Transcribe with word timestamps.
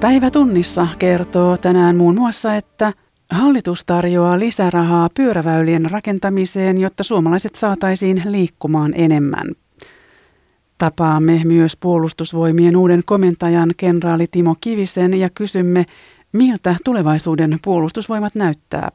Päivä 0.00 0.30
tunnissa 0.30 0.86
kertoo 0.98 1.56
tänään 1.56 1.96
muun 1.96 2.14
muassa, 2.14 2.54
että 2.54 2.92
hallitus 3.30 3.84
tarjoaa 3.84 4.38
lisärahaa 4.38 5.08
pyöräväylien 5.16 5.90
rakentamiseen, 5.90 6.78
jotta 6.78 7.04
suomalaiset 7.04 7.54
saataisiin 7.54 8.22
liikkumaan 8.24 8.92
enemmän. 8.96 9.46
Tapaamme 10.78 11.40
myös 11.44 11.76
puolustusvoimien 11.76 12.76
uuden 12.76 13.02
komentajan 13.06 13.70
kenraali 13.76 14.26
Timo 14.30 14.56
Kivisen 14.60 15.14
ja 15.14 15.30
kysymme, 15.30 15.84
miltä 16.32 16.76
tulevaisuuden 16.84 17.58
puolustusvoimat 17.64 18.34
näyttää. 18.34 18.88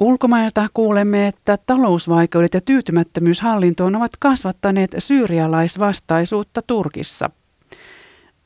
Ulkomailta 0.00 0.68
kuulemme, 0.74 1.26
että 1.26 1.58
talousvaikeudet 1.66 2.54
ja 2.54 2.60
tyytymättömyys 2.60 3.40
hallintoon 3.40 3.96
ovat 3.96 4.12
kasvattaneet 4.18 4.94
syyrialaisvastaisuutta 4.98 6.62
Turkissa. 6.62 7.30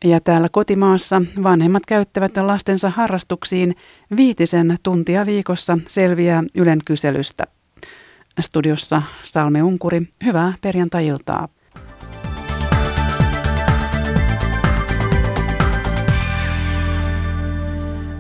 Ja 0.04 0.20
täällä 0.20 0.48
kotimaassa 0.48 1.22
vanhemmat 1.42 1.86
käyttävät 1.86 2.36
lastensa 2.36 2.90
harrastuksiin 2.90 3.76
viitisen 4.16 4.76
tuntia 4.82 5.26
viikossa 5.26 5.78
selviää 5.86 6.44
Ylen 6.54 6.80
kyselystä. 6.84 7.44
Studiossa 8.40 9.02
Salme 9.22 9.62
Unkuri, 9.62 10.02
hyvää 10.24 10.54
perjantai-iltaa. 10.62 11.48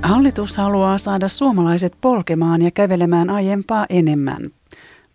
Hallitus 0.02 0.56
haluaa 0.56 0.98
saada 0.98 1.28
suomalaiset 1.28 1.96
polkemaan 2.00 2.62
ja 2.62 2.70
kävelemään 2.70 3.30
aiempaa 3.30 3.86
enemmän. 3.88 4.38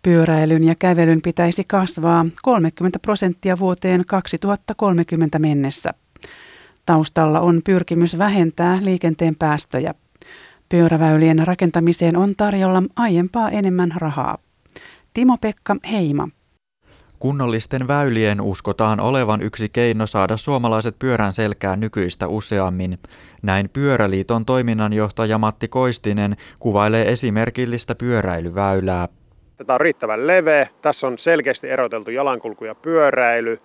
Pyöräilyn 0.02 0.64
ja 0.64 0.74
kävelyn 0.78 1.22
pitäisi 1.22 1.64
kasvaa 1.64 2.26
30 2.42 2.98
prosenttia 2.98 3.58
vuoteen 3.58 4.04
2030 4.06 5.38
mennessä. 5.38 5.94
Taustalla 6.86 7.40
on 7.40 7.60
pyrkimys 7.64 8.18
vähentää 8.18 8.78
liikenteen 8.82 9.36
päästöjä. 9.38 9.94
Pyöräväylien 10.68 11.46
rakentamiseen 11.46 12.16
on 12.16 12.36
tarjolla 12.36 12.82
aiempaa 12.96 13.50
enemmän 13.50 13.92
rahaa. 13.96 14.38
Timo-Pekka 15.14 15.76
Heima. 15.92 16.28
Kunnollisten 17.18 17.88
väylien 17.88 18.40
uskotaan 18.40 19.00
olevan 19.00 19.42
yksi 19.42 19.68
keino 19.68 20.06
saada 20.06 20.36
suomalaiset 20.36 20.98
pyörän 20.98 21.32
selkään 21.32 21.80
nykyistä 21.80 22.28
useammin. 22.28 22.98
Näin 23.42 23.66
Pyöräliiton 23.72 24.44
toiminnanjohtaja 24.44 25.38
Matti 25.38 25.68
Koistinen 25.68 26.36
kuvailee 26.60 27.12
esimerkillistä 27.12 27.94
pyöräilyväylää. 27.94 29.08
Tätä 29.56 29.74
on 29.74 29.80
riittävän 29.80 30.26
leveä. 30.26 30.68
Tässä 30.82 31.06
on 31.06 31.18
selkeästi 31.18 31.68
eroteltu 31.70 32.10
jalankulku 32.10 32.64
ja 32.64 32.74
pyöräily. 32.74 33.60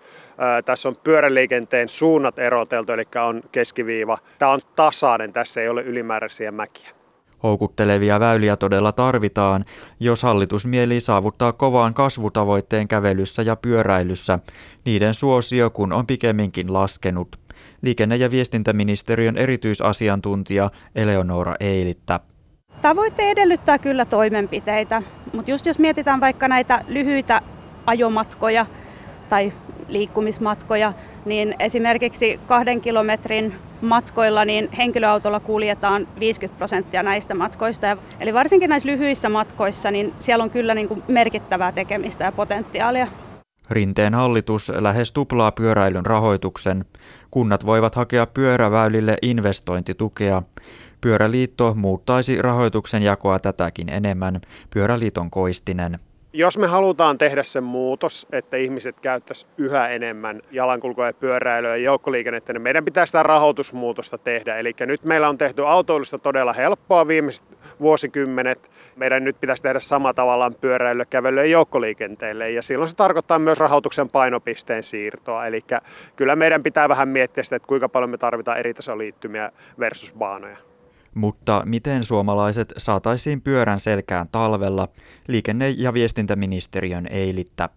Tässä 0.66 0.90
on 0.90 0.96
pyöräliikenteen 0.96 1.90
suunnat 1.90 2.40
eroteltu, 2.40 2.92
eli 2.92 3.04
on 3.28 3.42
keskiviiva. 3.52 4.18
Tämä 4.40 4.52
on 4.52 4.60
tasainen, 4.76 5.34
tässä 5.34 5.62
ei 5.62 5.70
ole 5.70 5.82
ylimääräisiä 5.82 6.52
mäkiä. 6.52 6.90
Houkuttelevia 7.44 8.20
väyliä 8.20 8.56
todella 8.56 8.92
tarvitaan, 8.92 9.66
jos 10.00 10.24
hallitus 10.24 10.68
mieli 10.68 11.00
saavuttaa 11.00 11.54
kovaan 11.54 11.94
kasvutavoitteen 11.94 12.88
kävelyssä 12.88 13.42
ja 13.42 13.56
pyöräilyssä. 13.56 14.40
Niiden 14.86 15.14
suosio 15.14 15.70
kun 15.70 15.94
on 15.94 16.08
pikemminkin 16.08 16.74
laskenut. 16.74 17.40
Liikenne- 17.82 18.16
ja 18.16 18.32
viestintäministeriön 18.32 19.38
erityisasiantuntija 19.38 20.72
Eleonora 20.96 21.56
Eilittä. 21.60 22.20
Tavoitte 22.82 23.32
edellyttää 23.32 23.80
kyllä 23.80 24.06
toimenpiteitä, 24.06 25.02
mutta 25.34 25.52
just 25.52 25.66
jos 25.66 25.80
mietitään 25.80 26.20
vaikka 26.20 26.48
näitä 26.48 26.82
lyhyitä 26.88 27.42
ajomatkoja 27.86 28.66
tai 29.30 29.54
liikkumismatkoja, 29.90 30.94
niin 31.26 31.56
esimerkiksi 31.60 32.40
kahden 32.48 32.82
kilometrin 32.82 33.56
matkoilla 33.82 34.46
niin 34.46 34.72
henkilöautolla 34.72 35.40
kuljetaan 35.40 36.08
50 36.20 36.58
prosenttia 36.58 37.04
näistä 37.04 37.34
matkoista. 37.34 37.98
Eli 38.20 38.34
varsinkin 38.34 38.70
näissä 38.70 38.90
lyhyissä 38.90 39.30
matkoissa, 39.30 39.92
niin 39.92 40.14
siellä 40.18 40.44
on 40.44 40.50
kyllä 40.50 40.74
niin 40.74 40.88
kuin 40.88 41.04
merkittävää 41.08 41.72
tekemistä 41.72 42.24
ja 42.24 42.32
potentiaalia. 42.32 43.08
Rinteen 43.70 44.14
hallitus 44.14 44.72
lähes 44.76 45.12
tuplaa 45.12 45.52
pyöräilyn 45.52 46.06
rahoituksen. 46.06 46.86
Kunnat 47.32 47.66
voivat 47.66 47.96
hakea 47.96 48.26
pyöräväylille 48.26 49.18
investointitukea. 49.22 50.44
Pyöräliitto 51.02 51.74
muuttaisi 51.76 52.42
rahoituksen 52.42 53.04
jakoa 53.04 53.40
tätäkin 53.40 53.90
enemmän. 53.90 54.42
Pyöräliiton 54.70 55.32
Koistinen. 55.32 56.00
Jos 56.34 56.58
me 56.58 56.68
halutaan 56.68 57.18
tehdä 57.18 57.44
sen 57.44 57.64
muutos, 57.64 58.28
että 58.32 58.58
ihmiset 58.58 59.00
käyttäisivät 59.00 59.54
yhä 59.58 59.88
enemmän 59.88 60.42
jalankulkua 60.52 61.06
ja 61.06 61.14
pyöräilyä 61.14 61.70
ja 61.70 61.84
joukkoliikennettä, 61.84 62.54
niin 62.54 62.62
meidän 62.62 62.86
pitää 62.86 63.06
sitä 63.06 63.24
rahoitusmuutosta 63.24 64.18
tehdä. 64.18 64.58
Eli 64.58 64.74
nyt 64.80 65.04
meillä 65.04 65.30
on 65.30 65.38
tehty 65.38 65.68
autoilusta 65.68 66.18
todella 66.18 66.54
helppoa 66.54 67.08
viimeiset 67.08 67.46
vuosikymmenet. 67.80 68.72
Meidän 68.96 69.24
nyt 69.24 69.40
pitäisi 69.42 69.64
tehdä 69.64 69.80
sama 69.80 70.14
tavallaan 70.14 70.56
pyöräilyä, 70.56 71.06
kävelyä 71.06 71.44
ja 71.44 71.52
joukkoliikenteelle. 71.52 72.52
Ja 72.52 72.62
silloin 72.62 72.90
se 72.90 72.96
tarkoittaa 72.96 73.40
myös 73.40 73.60
rahoituksen 73.60 74.10
painopisteen 74.10 74.84
siirtoa. 74.84 75.48
Eli 75.48 75.64
kyllä 76.16 76.36
meidän 76.36 76.64
pitää 76.64 76.90
vähän 76.90 77.08
miettiä 77.08 77.44
sitä, 77.44 77.56
että 77.56 77.68
kuinka 77.68 77.90
paljon 77.90 78.10
me 78.10 78.18
tarvitaan 78.18 78.60
eri 78.60 78.74
tasoliittymiä 78.74 79.52
versus 79.80 80.14
baanoja. 80.18 80.69
Mutta 81.20 81.64
miten 81.66 82.04
suomalaiset 82.04 82.74
saataisiin 82.78 83.42
pyörän 83.42 83.80
selkään 83.80 84.28
talvella? 84.32 84.88
Liikenne- 85.28 85.70
ja 85.78 85.94
viestintäministeriön 85.94 87.08
eilittä. 87.10 87.70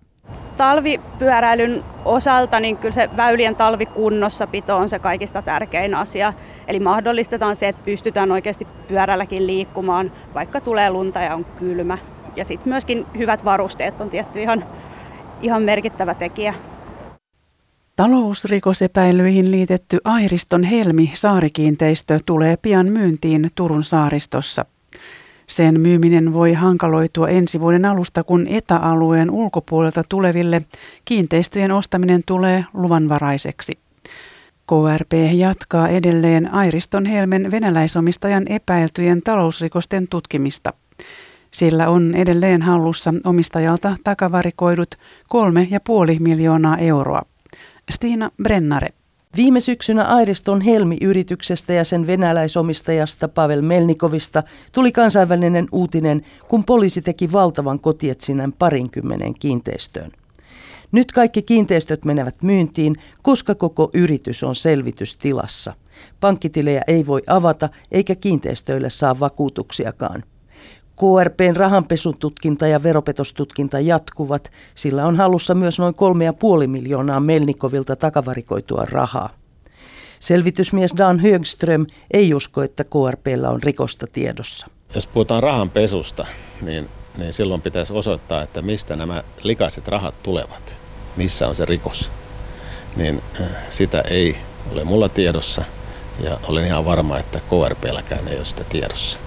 Talvipyöräilyn 0.56 1.84
osalta 2.04 2.60
niin 2.60 2.76
kyllä 2.76 2.94
se 2.94 3.08
väylien 3.16 3.56
talvikunnossapito 3.56 4.76
on 4.76 4.88
se 4.88 4.98
kaikista 4.98 5.42
tärkein 5.42 5.94
asia. 5.94 6.32
Eli 6.66 6.80
mahdollistetaan 6.80 7.56
se, 7.56 7.68
että 7.68 7.82
pystytään 7.84 8.32
oikeasti 8.32 8.66
pyörälläkin 8.88 9.46
liikkumaan, 9.46 10.12
vaikka 10.34 10.60
tulee 10.60 10.90
lunta 10.90 11.20
ja 11.20 11.34
on 11.34 11.44
kylmä. 11.44 11.98
Ja 12.36 12.44
sitten 12.44 12.72
myöskin 12.72 13.06
hyvät 13.18 13.44
varusteet 13.44 14.00
on 14.00 14.10
tietty 14.10 14.42
ihan, 14.42 14.64
ihan 15.42 15.62
merkittävä 15.62 16.14
tekijä. 16.14 16.54
Talousrikosepäilyihin 18.02 19.50
liitetty 19.50 19.98
Airiston 20.04 20.64
Helmi 20.64 21.10
saarikiinteistö 21.14 22.18
tulee 22.26 22.56
pian 22.56 22.86
myyntiin 22.86 23.50
Turun 23.54 23.84
saaristossa. 23.84 24.64
Sen 25.46 25.80
myyminen 25.80 26.32
voi 26.32 26.52
hankaloitua 26.52 27.28
ensi 27.28 27.60
vuoden 27.60 27.84
alusta, 27.84 28.24
kun 28.24 28.46
etäalueen 28.48 29.30
ulkopuolelta 29.30 30.04
tuleville 30.08 30.62
kiinteistöjen 31.04 31.72
ostaminen 31.72 32.22
tulee 32.26 32.64
luvanvaraiseksi. 32.74 33.78
KRP 34.66 35.12
jatkaa 35.32 35.88
edelleen 35.88 36.54
Airiston 36.54 37.06
Helmen 37.06 37.50
venäläisomistajan 37.50 38.48
epäiltyjen 38.48 39.22
talousrikosten 39.22 40.08
tutkimista. 40.08 40.72
Sillä 41.50 41.88
on 41.88 42.14
edelleen 42.14 42.62
hallussa 42.62 43.14
omistajalta 43.24 43.96
takavarikoidut 44.04 44.94
kolme 45.28 45.68
ja 45.70 45.80
puoli 45.80 46.16
miljoonaa 46.20 46.78
euroa. 46.78 47.31
Stina 47.90 48.30
Brennare. 48.42 48.88
Viime 49.36 49.60
syksynä 49.60 50.04
Airiston 50.04 50.60
Helmi-yrityksestä 50.60 51.72
ja 51.72 51.84
sen 51.84 52.06
venäläisomistajasta 52.06 53.28
Pavel 53.28 53.62
Melnikovista 53.62 54.42
tuli 54.72 54.92
kansainvälinen 54.92 55.66
uutinen, 55.72 56.22
kun 56.48 56.64
poliisi 56.64 57.02
teki 57.02 57.32
valtavan 57.32 57.80
kotietsinnän 57.80 58.52
parinkymmenen 58.52 59.34
kiinteistöön. 59.34 60.12
Nyt 60.92 61.12
kaikki 61.12 61.42
kiinteistöt 61.42 62.04
menevät 62.04 62.42
myyntiin, 62.42 62.96
koska 63.22 63.54
koko 63.54 63.90
yritys 63.94 64.42
on 64.42 64.54
selvitystilassa. 64.54 65.74
Pankkitilejä 66.20 66.82
ei 66.86 67.06
voi 67.06 67.22
avata 67.26 67.68
eikä 67.92 68.14
kiinteistöille 68.14 68.90
saa 68.90 69.20
vakuutuksiakaan. 69.20 70.22
KRPn 70.96 71.56
rahanpesun 71.56 72.18
tutkinta 72.18 72.66
ja 72.66 72.82
veropetostutkinta 72.82 73.80
jatkuvat, 73.80 74.52
sillä 74.74 75.06
on 75.06 75.16
hallussa 75.16 75.54
myös 75.54 75.78
noin 75.78 75.94
3,5 76.62 76.66
miljoonaa 76.66 77.20
Melnikovilta 77.20 77.96
takavarikoitua 77.96 78.84
rahaa. 78.84 79.30
Selvitysmies 80.20 80.94
Dan 80.98 81.20
Högström 81.20 81.86
ei 82.10 82.34
usko, 82.34 82.62
että 82.62 82.84
KRPllä 82.84 83.50
on 83.50 83.62
rikosta 83.62 84.06
tiedossa. 84.12 84.66
Jos 84.94 85.06
puhutaan 85.06 85.42
rahanpesusta, 85.42 86.26
niin, 86.60 86.88
niin 87.18 87.32
silloin 87.32 87.60
pitäisi 87.60 87.92
osoittaa, 87.92 88.42
että 88.42 88.62
mistä 88.62 88.96
nämä 88.96 89.22
likaiset 89.42 89.88
rahat 89.88 90.22
tulevat, 90.22 90.76
missä 91.16 91.48
on 91.48 91.56
se 91.56 91.64
rikos. 91.64 92.10
Niin 92.96 93.22
äh, 93.40 93.46
sitä 93.68 94.02
ei 94.10 94.36
ole 94.72 94.84
mulla 94.84 95.08
tiedossa 95.08 95.64
ja 96.20 96.38
olen 96.48 96.64
ihan 96.64 96.84
varma, 96.84 97.18
että 97.18 97.40
KRPlläkään 97.40 98.28
ei 98.28 98.36
ole 98.36 98.44
sitä 98.44 98.64
tiedossa. 98.64 99.18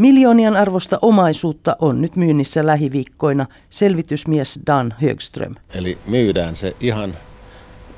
Miljoonien 0.00 0.56
arvosta 0.56 0.98
omaisuutta 1.02 1.76
on 1.78 2.02
nyt 2.02 2.16
myynnissä 2.16 2.66
lähiviikkoina, 2.66 3.46
selvitysmies 3.70 4.60
Dan 4.66 4.94
Högström. 5.02 5.54
Eli 5.74 5.98
myydään 6.06 6.56
se 6.56 6.76
ihan, 6.80 7.16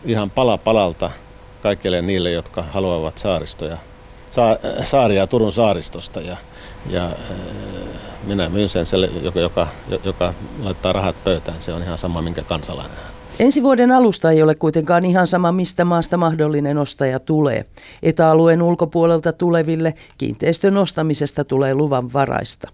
ihan 0.04 0.30
pala 0.30 0.58
palalta 0.58 1.10
kaikille 1.60 2.02
niille, 2.02 2.30
jotka 2.30 2.62
haluavat 2.62 3.18
saaristoja, 3.18 3.76
sa, 4.30 4.58
saaria 4.82 5.26
Turun 5.26 5.52
saaristosta. 5.52 6.20
Ja, 6.20 6.36
ja 6.90 7.06
äh, 7.06 7.12
minä 8.26 8.48
myyn 8.48 8.68
sen, 8.68 8.86
joka, 9.22 9.40
joka, 9.40 9.66
joka 10.04 10.34
laittaa 10.62 10.92
rahat 10.92 11.24
pöytään, 11.24 11.62
se 11.62 11.72
on 11.72 11.82
ihan 11.82 11.98
sama 11.98 12.22
minkä 12.22 12.42
kansalainen. 12.42 12.96
Ensi 13.42 13.62
vuoden 13.62 13.90
alusta 13.90 14.30
ei 14.30 14.42
ole 14.42 14.54
kuitenkaan 14.54 15.04
ihan 15.04 15.26
sama, 15.26 15.52
mistä 15.52 15.84
maasta 15.84 16.16
mahdollinen 16.16 16.78
ostaja 16.78 17.18
tulee. 17.18 17.66
Etäalueen 18.02 18.62
ulkopuolelta 18.62 19.32
tuleville 19.32 19.94
kiinteistön 20.18 20.76
ostamisesta 20.76 21.44
tulee 21.44 21.74
luvan 21.74 22.12
varaista. 22.12 22.68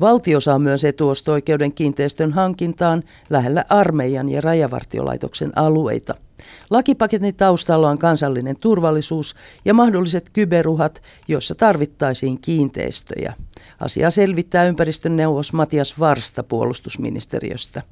Valtio 0.00 0.40
saa 0.40 0.58
myös 0.58 0.84
etuosto-oikeuden 0.84 1.72
kiinteistön 1.72 2.32
hankintaan 2.32 3.02
lähellä 3.30 3.64
armeijan 3.68 4.28
ja 4.28 4.40
rajavartiolaitoksen 4.40 5.52
alueita. 5.56 6.14
Lakipaketin 6.70 7.36
taustalla 7.36 7.90
on 7.90 7.98
kansallinen 7.98 8.56
turvallisuus 8.56 9.34
ja 9.64 9.74
mahdolliset 9.74 10.30
kyberuhat, 10.32 11.02
joissa 11.28 11.54
tarvittaisiin 11.54 12.40
kiinteistöjä. 12.40 13.34
Asia 13.80 14.10
selvittää 14.10 14.64
ympäristön 14.64 15.16
neuvos 15.16 15.52
Matias 15.52 15.98
Varsta 15.98 16.42
puolustusministeriöstä. 16.42 17.82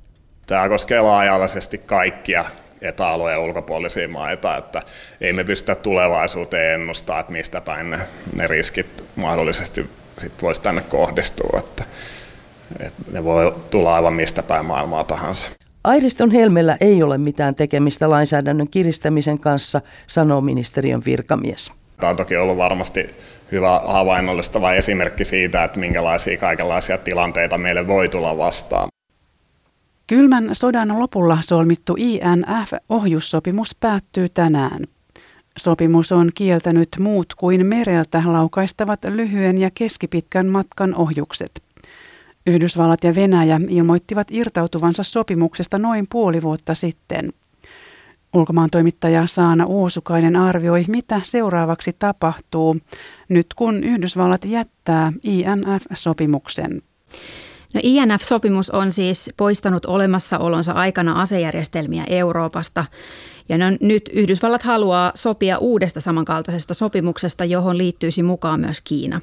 Tämä 0.46 0.68
koskee 0.68 1.00
laaja-alaisesti 1.00 1.78
kaikkia 1.78 2.44
etäalueen 2.80 3.38
ulkopuolisia 3.38 4.08
maita, 4.08 4.56
että 4.56 4.82
ei 5.20 5.32
me 5.32 5.44
pystytä 5.44 5.74
tulevaisuuteen 5.74 6.74
ennustaa, 6.74 7.20
että 7.20 7.32
mistä 7.32 7.60
päin 7.60 7.90
ne, 7.90 7.98
ne 8.36 8.46
riskit 8.46 9.04
mahdollisesti 9.16 9.90
sit 10.18 10.42
voisi 10.42 10.62
tänne 10.62 10.80
kohdistua, 10.80 11.58
että, 11.58 11.84
että 12.80 13.02
ne 13.12 13.24
voi 13.24 13.54
tulla 13.70 13.94
aivan 13.94 14.12
mistä 14.12 14.42
päin 14.42 14.64
maailmaa 14.64 15.04
tahansa. 15.04 15.50
Airiston 15.84 16.30
Helmellä 16.30 16.76
ei 16.80 17.02
ole 17.02 17.18
mitään 17.18 17.54
tekemistä 17.54 18.10
lainsäädännön 18.10 18.68
kiristämisen 18.68 19.38
kanssa, 19.38 19.80
sanoo 20.06 20.40
ministeriön 20.40 21.02
virkamies. 21.06 21.72
Tämä 22.00 22.10
on 22.10 22.16
toki 22.16 22.36
ollut 22.36 22.56
varmasti 22.56 23.14
hyvä 23.52 23.80
havainnollistava 23.86 24.72
esimerkki 24.72 25.24
siitä, 25.24 25.64
että 25.64 25.80
minkälaisia 25.80 26.38
kaikenlaisia 26.38 26.98
tilanteita 26.98 27.58
meille 27.58 27.86
voi 27.86 28.08
tulla 28.08 28.38
vastaan. 28.38 28.88
Kylmän 30.06 30.48
sodan 30.52 30.98
lopulla 30.98 31.38
solmittu 31.40 31.94
INF-ohjussopimus 31.98 33.76
päättyy 33.80 34.28
tänään. 34.28 34.86
Sopimus 35.58 36.12
on 36.12 36.30
kieltänyt 36.34 36.88
muut 36.98 37.34
kuin 37.34 37.66
mereltä 37.66 38.22
laukaistavat 38.26 39.04
lyhyen 39.04 39.58
ja 39.58 39.70
keskipitkän 39.74 40.46
matkan 40.46 40.94
ohjukset. 40.94 41.62
Yhdysvallat 42.46 43.04
ja 43.04 43.14
Venäjä 43.14 43.60
ilmoittivat 43.68 44.26
irtautuvansa 44.30 45.02
sopimuksesta 45.02 45.78
noin 45.78 46.06
puoli 46.10 46.42
vuotta 46.42 46.74
sitten. 46.74 47.32
Ulkomaan 48.34 48.70
toimittaja 48.70 49.26
Saana 49.26 49.64
Uusukainen 49.64 50.36
arvioi, 50.36 50.84
mitä 50.88 51.20
seuraavaksi 51.24 51.96
tapahtuu, 51.98 52.76
nyt 53.28 53.46
kun 53.56 53.84
Yhdysvallat 53.84 54.44
jättää 54.44 55.12
INF-sopimuksen. 55.22 56.82
No 57.76 57.80
INF-sopimus 57.82 58.70
on 58.70 58.92
siis 58.92 59.30
poistanut 59.36 59.86
olemassaolonsa 59.86 60.72
aikana 60.72 61.20
asejärjestelmiä 61.20 62.04
Euroopasta. 62.08 62.84
Ja 63.48 63.58
no, 63.58 63.64
nyt 63.80 64.10
Yhdysvallat 64.12 64.62
haluaa 64.62 65.12
sopia 65.14 65.58
uudesta 65.58 66.00
samankaltaisesta 66.00 66.74
sopimuksesta, 66.74 67.44
johon 67.44 67.78
liittyisi 67.78 68.22
mukaan 68.22 68.60
myös 68.60 68.80
Kiina. 68.80 69.20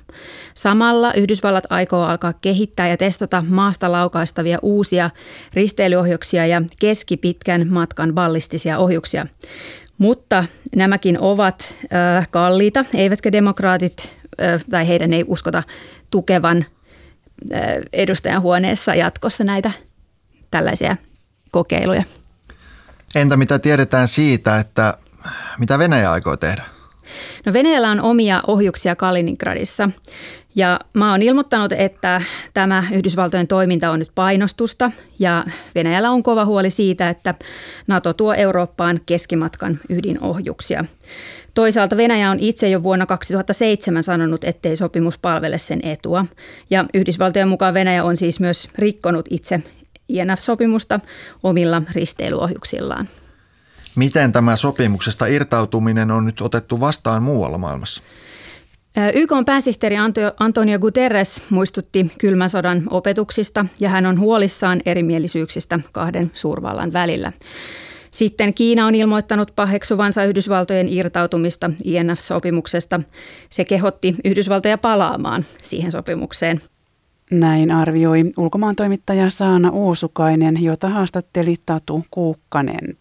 Samalla 0.54 1.14
Yhdysvallat 1.14 1.64
aikoo 1.70 2.04
alkaa 2.04 2.34
kehittää 2.34 2.88
ja 2.88 2.98
testata 2.98 3.44
maasta 3.48 3.92
laukaistavia 3.92 4.60
uusia 4.62 5.10
risteilyohjuksia 5.54 6.46
ja 6.46 6.62
keskipitkän 6.80 7.68
matkan 7.70 8.14
ballistisia 8.14 8.78
ohjuksia. 8.78 9.28
Mutta 9.98 10.46
nämäkin 10.76 11.20
ovat 11.20 11.76
äh, 11.94 12.28
kalliita, 12.32 12.86
eivätkä 12.96 13.32
demokraatit 13.32 14.16
äh, 14.42 14.66
tai 14.70 14.88
heidän 14.88 15.14
ei 15.14 15.24
uskota 15.28 15.64
tukevan 16.12 16.66
edustajan 17.94 18.42
huoneessa 18.42 18.96
jatkossa 18.96 19.44
näitä 19.44 19.72
tällaisia 20.52 20.98
kokeiluja. 21.52 22.04
Entä 23.16 23.38
mitä 23.38 23.60
tiedetään 23.60 24.08
siitä, 24.08 24.60
että 24.60 24.98
mitä 25.60 25.80
Venäjä 25.80 26.12
aikoo 26.12 26.38
tehdä? 26.38 26.64
No 27.46 27.54
Venäjällä 27.54 27.92
on 27.92 28.02
omia 28.02 28.44
ohjuksia 28.48 28.96
Kaliningradissa 28.96 29.90
ja 30.56 30.80
maa 30.94 31.14
on 31.14 31.22
ilmoittanut, 31.22 31.72
että 31.72 32.22
tämä 32.54 32.84
Yhdysvaltojen 32.94 33.48
toiminta 33.48 33.92
on 33.92 34.00
nyt 34.00 34.12
painostusta 34.16 34.92
ja 35.20 35.46
Venäjällä 35.76 36.12
on 36.12 36.24
kova 36.24 36.46
huoli 36.46 36.70
siitä, 36.70 37.10
että 37.10 37.34
NATO 37.88 38.14
tuo 38.14 38.34
Eurooppaan 38.34 39.00
keskimatkan 39.06 39.80
ydinohjuksia. 39.90 40.86
Toisaalta 41.54 41.98
Venäjä 41.98 42.32
on 42.32 42.40
itse 42.40 42.70
jo 42.70 42.84
vuonna 42.84 43.06
2007 43.06 44.04
sanonut, 44.04 44.44
ettei 44.44 44.76
sopimus 44.76 45.18
palvele 45.18 45.58
sen 45.58 45.80
etua. 45.84 46.26
Ja 46.70 46.86
Yhdysvaltojen 46.94 47.48
mukaan 47.48 47.74
Venäjä 47.74 48.04
on 48.04 48.18
siis 48.18 48.40
myös 48.40 48.70
rikkonut 48.78 49.26
itse 49.30 49.62
INF-sopimusta 50.10 51.00
omilla 51.44 51.82
risteilyohjuksillaan. 51.92 53.08
Miten 53.96 54.32
tämä 54.32 54.56
sopimuksesta 54.56 55.26
irtautuminen 55.26 56.12
on 56.12 56.26
nyt 56.26 56.42
otettu 56.42 56.80
vastaan 56.80 57.24
muualla 57.24 57.58
maailmassa? 57.58 58.04
YK 59.14 59.32
on 59.32 59.46
pääsihteeri 59.46 59.96
Antonio 60.40 60.80
Guterres 60.80 61.42
muistutti 61.50 62.12
kylmän 62.20 62.50
sodan 62.50 62.84
opetuksista 62.90 63.66
ja 63.80 63.90
hän 63.90 64.06
on 64.06 64.20
huolissaan 64.20 64.82
erimielisyyksistä 64.86 65.80
kahden 65.92 66.32
suurvallan 66.34 66.94
välillä. 66.94 67.32
Sitten 68.14 68.54
Kiina 68.54 68.88
on 68.88 68.96
ilmoittanut 68.96 69.52
paheksuvansa 69.56 70.24
Yhdysvaltojen 70.24 70.90
irtautumista 70.90 71.72
INF-sopimuksesta. 71.84 73.02
Se 73.50 73.66
kehotti 73.66 74.16
Yhdysvaltoja 74.26 74.78
palaamaan 74.78 75.46
siihen 75.62 75.92
sopimukseen. 75.92 76.62
Näin 77.32 77.72
arvioi 77.72 78.32
ulkomaan 78.38 78.76
toimittaja 78.76 79.30
Saana 79.30 79.70
Uusukainen, 79.70 80.64
jota 80.64 80.90
haastatteli 80.90 81.56
Tatu 81.66 82.06
Kuukkanen. 82.12 82.98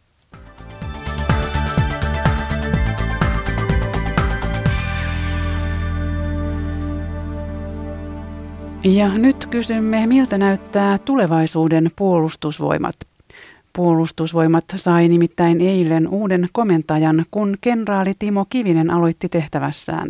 Ja 8.84 9.18
nyt 9.18 9.46
kysymme, 9.46 10.06
miltä 10.06 10.38
näyttää 10.38 10.98
tulevaisuuden 10.98 11.90
puolustusvoimat. 11.96 13.11
Puolustusvoimat 13.72 14.64
sai 14.76 15.08
nimittäin 15.08 15.60
eilen 15.60 16.08
uuden 16.08 16.48
komentajan, 16.52 17.24
kun 17.30 17.56
kenraali 17.60 18.14
Timo 18.18 18.46
Kivinen 18.50 18.90
aloitti 18.90 19.28
tehtävässään. 19.28 20.08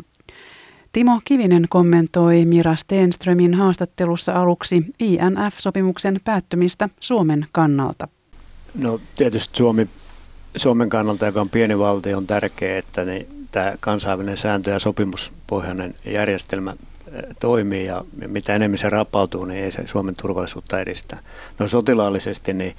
Timo 0.92 1.20
Kivinen 1.24 1.66
kommentoi 1.68 2.44
Mira 2.44 2.76
Stenströmin 2.76 3.54
haastattelussa 3.54 4.32
aluksi 4.32 4.84
INF-sopimuksen 5.00 6.20
päättymistä 6.24 6.88
Suomen 7.00 7.46
kannalta. 7.52 8.08
No 8.82 9.00
tietysti 9.16 9.56
Suomi, 9.56 9.88
Suomen 10.56 10.88
kannalta, 10.88 11.26
joka 11.26 11.40
on 11.40 11.50
pieni 11.50 11.78
valtio, 11.78 12.16
on 12.16 12.26
tärkeää, 12.26 12.78
että 12.78 13.04
ne, 13.04 13.26
tämä 13.50 13.72
kansainvälinen 13.80 14.36
sääntö- 14.36 14.70
ja 14.70 14.78
sopimuspohjainen 14.78 15.94
järjestelmä 16.06 16.70
eh, 16.70 17.22
toimii 17.40 17.86
ja 17.86 18.04
mitä 18.26 18.54
enemmän 18.54 18.78
se 18.78 18.90
rapautuu, 18.90 19.44
niin 19.44 19.64
ei 19.64 19.72
se 19.72 19.86
Suomen 19.86 20.16
turvallisuutta 20.16 20.80
edistä. 20.80 21.16
No 21.58 21.68
sotilaallisesti 21.68 22.52
niin 22.52 22.76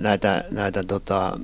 näitä, 0.00 0.44
näitä 0.50 0.82
tota, 0.82 1.38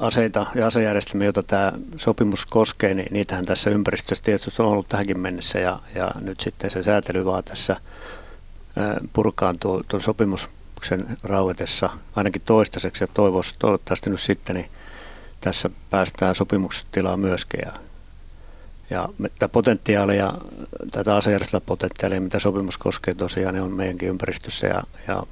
aseita 0.00 0.46
ja 0.54 0.66
asejärjestelmiä, 0.66 1.26
joita 1.26 1.42
tämä 1.42 1.72
sopimus 1.96 2.46
koskee, 2.46 2.94
niin 2.94 3.08
niitähän 3.10 3.44
tässä 3.44 3.70
ympäristössä 3.70 4.24
tietysti 4.24 4.62
on 4.62 4.68
ollut 4.68 4.88
tähänkin 4.88 5.20
mennessä 5.20 5.58
ja, 5.58 5.80
ja 5.94 6.10
nyt 6.20 6.40
sitten 6.40 6.70
se 6.70 6.82
säätely 6.82 7.24
vaan 7.24 7.44
tässä 7.44 7.72
eh, 7.72 9.08
purkaantuu 9.12 9.82
tuon 9.88 10.02
sopimuksen 10.02 11.16
rauetessa 11.22 11.90
ainakin 12.16 12.42
toistaiseksi. 12.44 13.04
Ja 13.04 13.08
toivoisi, 13.14 13.54
toivottavasti 13.58 14.10
nyt 14.10 14.20
sitten 14.20 14.56
niin 14.56 14.70
tässä 15.40 15.70
päästään 15.90 16.34
sopimustilaan 16.34 17.20
myöskin 17.20 17.60
ja, 17.64 17.72
ja 18.90 19.08
tätä 19.22 19.48
potentiaalia, 19.48 20.32
tätä 20.90 21.16
asejärjestelmäpotentiaalia, 21.16 22.20
mitä 22.20 22.38
sopimus 22.38 22.78
koskee 22.78 23.14
tosiaan, 23.14 23.54
niin 23.54 23.62
on 23.62 23.72
meidänkin 23.72 24.08
ympäristössä 24.08 24.66
ja, 24.66 24.82
ja 25.08 25.22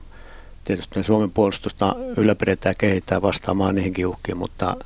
tietysti 0.67 1.03
Suomen 1.03 1.31
puolustusta 1.31 1.97
ylläpidetään 2.17 2.71
ja 2.71 2.75
kehittää 2.79 3.23
vastaamaan 3.23 3.75
niihinkin 3.75 4.07
uhkiin, 4.07 4.39
mutta 4.39 4.77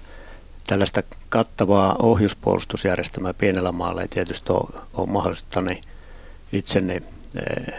tällaista 0.67 1.03
kattavaa 1.29 1.97
ohjuspuolustusjärjestelmää 1.99 3.35
pienellä 3.35 3.73
maalla 3.73 4.03
ei 4.03 4.09
tietysti 4.09 4.53
ole, 4.53 4.81
ole 4.95 5.07
mahdollista 5.07 5.61
niin 5.61 5.81
itseni 6.53 6.93
e, 6.95 7.41
e, 7.41 7.73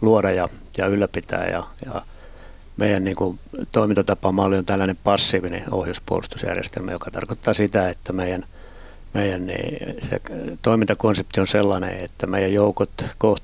luoda 0.00 0.30
ja, 0.30 0.48
ja 0.78 0.86
ylläpitää. 0.86 1.46
Ja, 1.46 1.66
ja 1.86 2.02
meidän 2.76 3.04
niin 3.04 3.16
kuin, 3.16 3.38
toimintatapamalli 3.72 4.58
on 4.58 4.64
tällainen 4.64 4.98
passiivinen 5.04 5.64
ohjuspuolustusjärjestelmä, 5.70 6.92
joka 6.92 7.10
tarkoittaa 7.10 7.54
sitä, 7.54 7.88
että 7.88 8.12
meidän– 8.12 8.44
meidän 9.14 9.46
niin 9.46 9.96
se 10.10 10.20
toimintakonsepti 10.62 11.40
on 11.40 11.46
sellainen, 11.46 12.04
että 12.04 12.26
meidän 12.26 12.52
joukot, 12.52 12.90
koht 13.18 13.42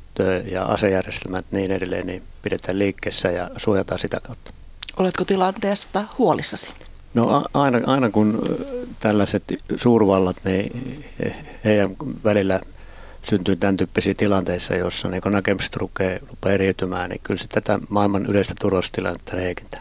ja 0.51 0.65
asejärjestelmät 0.65 1.45
niin 1.51 1.71
edelleen 1.71 2.07
niin 2.07 2.23
pidetään 2.43 2.79
liikkeessä 2.79 3.29
ja 3.31 3.51
suojataan 3.57 3.99
sitä 3.99 4.21
kautta. 4.21 4.53
Oletko 4.97 5.25
tilanteesta 5.25 6.05
huolissasi? 6.19 6.71
No 7.15 7.45
aina, 7.55 7.81
aina 7.87 8.11
kun 8.11 8.57
tällaiset 9.01 9.43
suurvallat, 9.77 10.37
niin 10.45 11.05
heidän 11.65 11.91
välillä 12.25 12.61
syntyy 13.23 13.57
tämän 13.57 13.77
tyyppisiä 13.77 14.15
tilanteissa, 14.15 14.75
joissa 14.75 15.09
niin 15.09 15.23
näkemykset 15.31 15.77
rupeaa, 15.77 16.19
rupeaa 16.31 16.55
eriytymään, 16.55 17.11
niin 17.11 17.21
kyllä 17.23 17.41
se 17.41 17.49
tätä 17.49 17.79
maailman 17.89 18.27
yleistä 18.27 18.55
turvallisuustilannetta 18.61 19.37
heikentää. 19.37 19.81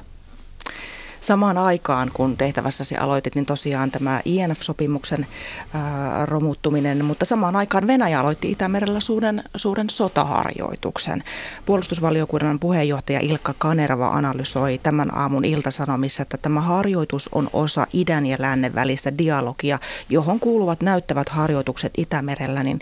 Samaan 1.22 1.58
aikaan, 1.58 2.12
kun 2.14 2.38
tehtävässäsi 2.38 2.96
aloitit, 2.98 3.36
niin 3.36 3.46
tosiaan 3.46 3.92
tämä 3.92 4.22
INF-sopimuksen 4.26 5.26
ää, 5.74 6.26
romuttuminen, 6.26 7.06
mutta 7.06 7.26
samaan 7.26 7.56
aikaan 7.56 7.88
Venäjä 7.88 8.20
aloitti 8.20 8.52
Itämerellä 8.52 9.00
suuren, 9.00 9.44
suuren 9.56 9.90
sotaharjoituksen. 9.90 11.24
Puolustusvaliokunnan 11.66 12.60
puheenjohtaja 12.60 13.20
Ilkka 13.20 13.54
Kanerva 13.58 14.08
analysoi 14.08 14.80
tämän 14.84 15.18
aamun 15.18 15.46
iltasanomissa, 15.46 16.22
että 16.22 16.38
tämä 16.38 16.62
harjoitus 16.62 17.30
on 17.32 17.50
osa 17.54 17.88
idän 17.94 18.26
ja 18.26 18.38
lännen 18.40 18.76
välistä 18.76 19.18
dialogia, 19.18 19.80
johon 20.10 20.40
kuuluvat 20.40 20.82
näyttävät 20.82 21.30
harjoitukset 21.30 21.94
Itämerellä, 21.98 22.64
niin 22.64 22.80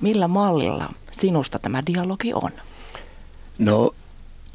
millä 0.00 0.28
mallilla 0.28 0.92
sinusta 1.12 1.58
tämä 1.58 1.82
dialogi 1.86 2.34
on? 2.34 2.50
No 3.58 3.94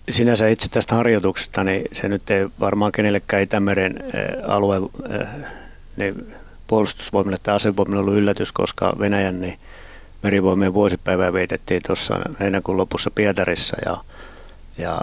sinänsä 0.09 0.47
itse 0.47 0.69
tästä 0.69 0.95
harjoituksesta, 0.95 1.63
niin 1.63 1.85
se 1.91 2.07
nyt 2.07 2.29
ei 2.29 2.47
varmaan 2.59 2.91
kenellekään 2.91 3.43
Itämeren 3.43 3.95
eh, 4.13 4.27
alue 4.47 4.77
eh, 5.09 5.27
niin 5.97 6.33
puolustusvoimille 6.67 7.37
tai 7.43 7.55
asevoimille 7.55 7.99
ollut 7.99 8.13
yllätys, 8.13 8.51
koska 8.51 8.95
Venäjän 8.99 9.41
niin 9.41 9.59
merivoimien 10.23 10.73
vuosipäivää 10.73 11.33
vietettiin 11.33 11.81
tuossa 11.87 12.19
heinäkuun 12.39 12.77
lopussa 12.77 13.11
Pietarissa 13.11 13.77
ja, 13.85 13.97
ja 14.77 15.01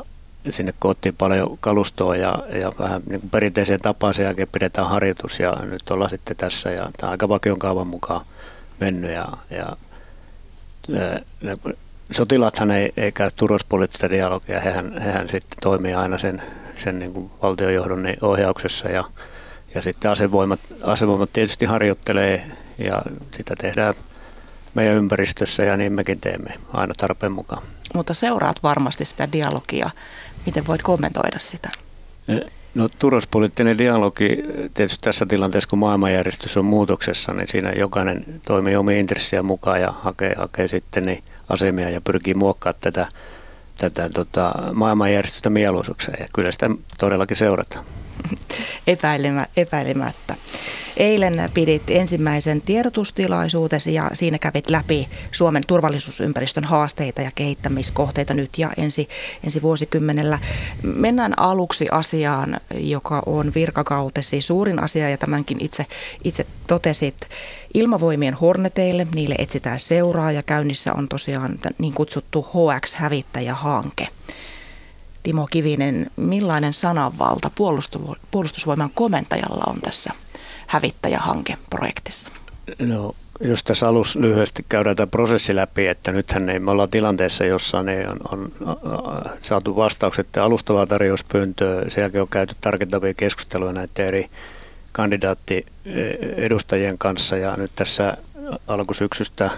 sinne 0.50 0.74
koottiin 0.78 1.14
paljon 1.18 1.58
kalustoa 1.60 2.16
ja, 2.16 2.38
ja 2.60 2.72
vähän 2.78 3.02
niin 3.08 3.20
kuin 3.20 3.30
perinteiseen 3.30 3.80
tapaan 3.80 4.14
sen 4.14 4.24
jälkeen 4.24 4.48
pidetään 4.52 4.88
harjoitus 4.88 5.40
ja 5.40 5.56
nyt 5.62 5.90
ollaan 5.90 6.10
sitten 6.10 6.36
tässä 6.36 6.70
ja 6.70 6.90
tämä 6.96 7.08
on 7.08 7.10
aika 7.10 7.28
vakion 7.28 7.58
kaavan 7.58 7.86
mukaan 7.86 8.26
mennyt 8.80 9.10
ja, 9.10 9.24
ja 9.50 9.76
ne, 10.88 11.22
sotilaathan 12.10 12.70
ei, 12.70 12.92
ei 12.96 13.12
käy 13.12 13.30
turvallisuuspoliittista 13.36 14.10
dialogia, 14.10 14.60
hehän, 14.60 14.98
hehän 14.98 15.28
sitten 15.28 15.58
toimii 15.62 15.94
aina 15.94 16.18
sen, 16.18 16.42
sen 16.76 16.98
niin 16.98 17.12
kuin 17.12 17.30
valtionjohdon 17.42 18.02
niin 18.02 18.16
ohjauksessa 18.22 18.88
ja, 18.88 19.04
ja 19.74 19.82
sitten 19.82 20.10
asevoimat, 20.10 20.60
asevoimat 20.82 21.32
tietysti 21.32 21.64
harjoittelee 21.64 22.46
ja 22.78 23.02
sitä 23.36 23.56
tehdään 23.56 23.94
meidän 24.74 24.96
ympäristössä 24.96 25.62
ja 25.64 25.76
niin 25.76 25.92
mekin 25.92 26.20
teemme 26.20 26.54
aina 26.72 26.94
tarpeen 26.96 27.32
mukaan. 27.32 27.62
Mutta 27.94 28.14
seuraat 28.14 28.62
varmasti 28.62 29.04
sitä 29.04 29.32
dialogia. 29.32 29.90
Miten 30.46 30.66
voit 30.66 30.82
kommentoida 30.82 31.38
sitä? 31.38 31.68
No 32.74 32.88
turvallisuuspoliittinen 32.98 33.78
dialogi 33.78 34.44
tietysti 34.74 34.98
tässä 35.00 35.26
tilanteessa, 35.26 35.70
kun 35.70 35.78
maailmanjärjestys 35.78 36.56
on 36.56 36.64
muutoksessa, 36.64 37.32
niin 37.32 37.48
siinä 37.48 37.72
jokainen 37.72 38.24
toimii 38.46 38.76
omia 38.76 38.98
intressejä 38.98 39.42
mukaan 39.42 39.80
ja 39.80 39.92
hakee, 39.92 40.34
hakee 40.38 40.68
sitten 40.68 41.06
niin 41.06 41.24
asemia 41.52 41.90
ja 41.90 42.00
pyrkii 42.00 42.34
muokkaamaan 42.34 42.80
tätä, 42.80 43.06
tätä 43.78 44.08
tota, 44.08 44.52
maailmanjärjestystä 44.74 45.50
mieluisuukseen. 45.50 46.16
Ja 46.20 46.26
kyllä 46.34 46.52
sitä 46.52 46.70
todellakin 46.98 47.36
seurataan. 47.36 47.84
Epäilemä, 48.86 49.46
epäilemättä. 49.56 50.34
Eilen 50.96 51.50
pidit 51.54 51.82
ensimmäisen 51.88 52.60
tiedotustilaisuutesi 52.60 53.94
ja 53.94 54.10
siinä 54.12 54.38
kävit 54.38 54.70
läpi 54.70 55.08
Suomen 55.32 55.62
turvallisuusympäristön 55.66 56.64
haasteita 56.64 57.22
ja 57.22 57.30
kehittämiskohteita 57.34 58.34
nyt 58.34 58.58
ja 58.58 58.70
ensi, 58.76 59.08
ensi 59.44 59.62
vuosikymmenellä. 59.62 60.38
Mennään 60.82 61.38
aluksi 61.38 61.86
asiaan, 61.90 62.60
joka 62.74 63.22
on 63.26 63.52
virkakautesi 63.54 64.40
suurin 64.40 64.82
asia 64.82 65.10
ja 65.10 65.18
tämänkin 65.18 65.60
itse, 65.60 65.86
itse 66.24 66.46
totesit. 66.66 67.16
Ilmavoimien 67.74 68.34
horneteille, 68.34 69.06
niille 69.14 69.34
etsitään 69.38 69.80
seuraa 69.80 70.32
ja 70.32 70.42
käynnissä 70.42 70.92
on 70.92 71.08
tosiaan 71.08 71.58
niin 71.78 71.94
kutsuttu 71.94 72.46
HX-hävittäjähanke. 72.50 74.08
Timo 75.22 75.46
Kivinen, 75.50 76.06
millainen 76.16 76.72
sananvalta 76.72 77.50
puolustusvoiman 78.30 78.90
komentajalla 78.94 79.64
on 79.66 79.80
tässä 79.80 80.10
hävittäjähankeprojektissa? 80.66 82.30
No, 82.78 83.14
jos 83.40 83.64
tässä 83.64 83.88
alussa 83.88 84.20
lyhyesti 84.20 84.64
käydään 84.68 84.96
tämä 84.96 85.06
prosessi 85.06 85.56
läpi, 85.56 85.86
että 85.86 86.12
nythän 86.12 86.48
ei, 86.48 86.58
me 86.58 86.70
ollaan 86.70 86.90
tilanteessa, 86.90 87.44
jossa 87.44 87.82
ne 87.82 88.08
on, 88.08 88.20
on, 88.32 88.52
on 88.82 89.30
saatu 89.42 89.76
vastaukset 89.76 90.36
alustavaa 90.36 90.86
tarjouspyyntöä. 90.86 91.88
Sen 91.88 92.02
jälkeen 92.02 92.22
on 92.22 92.28
käyty 92.28 92.56
tarkentavia 92.60 93.14
keskusteluja 93.14 93.72
näiden 93.72 94.06
eri 94.06 94.30
kandidaattiedustajien 94.92 96.98
kanssa. 96.98 97.36
Ja 97.36 97.56
nyt 97.56 97.70
tässä 97.76 98.16
alkusyksystä 98.66 99.50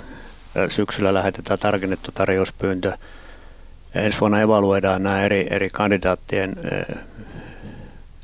syksyllä 0.68 1.14
lähetetään 1.14 1.58
tarkennettu 1.58 2.12
tarjouspyyntö. 2.12 2.92
Ensi 3.94 4.20
vuonna 4.20 4.40
evaluoidaan 4.40 5.02
nämä 5.02 5.22
eri, 5.22 5.46
eri 5.50 5.70
kandidaattien 5.70 6.56
e, 6.64 6.76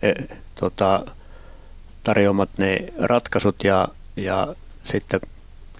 e, 0.08 0.14
tota, 0.54 1.04
tarjoamat 2.02 2.48
ne 2.58 2.78
ratkaisut. 2.98 3.64
Ja, 3.64 3.88
ja 4.16 4.54
sitten 4.84 5.20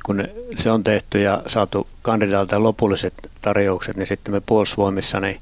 kun 0.07 0.29
se 0.57 0.71
on 0.71 0.85
tehty 0.85 1.21
ja 1.21 1.43
saatu 1.47 1.87
kandidaalta 2.03 2.63
lopulliset 2.63 3.15
tarjoukset, 3.43 3.97
niin 3.97 4.07
sitten 4.07 4.35
me 4.35 4.43
puolustusvoimissa 4.47 5.21
niin 5.21 5.41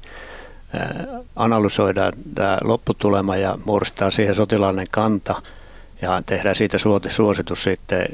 analysoidaan 1.35 2.13
tämä 2.35 2.57
lopputulema 2.63 3.37
ja 3.37 3.57
muodostaa 3.65 4.11
siihen 4.11 4.35
sotilaallinen 4.35 4.87
kanta 4.91 5.41
ja 6.01 6.23
tehdään 6.25 6.55
siitä 6.55 6.77
suositus 7.09 7.63
sitten 7.63 8.05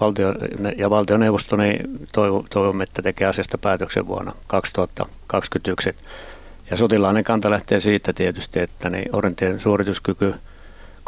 valtio, 0.00 0.34
ja 0.76 0.90
valtioneuvosto 0.90 1.56
niin 1.56 2.08
toivomme, 2.50 2.84
että 2.84 3.02
tekee 3.02 3.26
asiasta 3.26 3.58
päätöksen 3.58 4.06
vuonna 4.06 4.32
2021. 4.46 5.96
Ja 6.70 6.76
sotilainen 6.76 7.24
kanta 7.24 7.50
lähtee 7.50 7.80
siitä 7.80 8.12
tietysti, 8.12 8.60
että 8.60 8.90
niin 8.90 9.16
orientien 9.16 9.60
suorituskyky– 9.60 10.34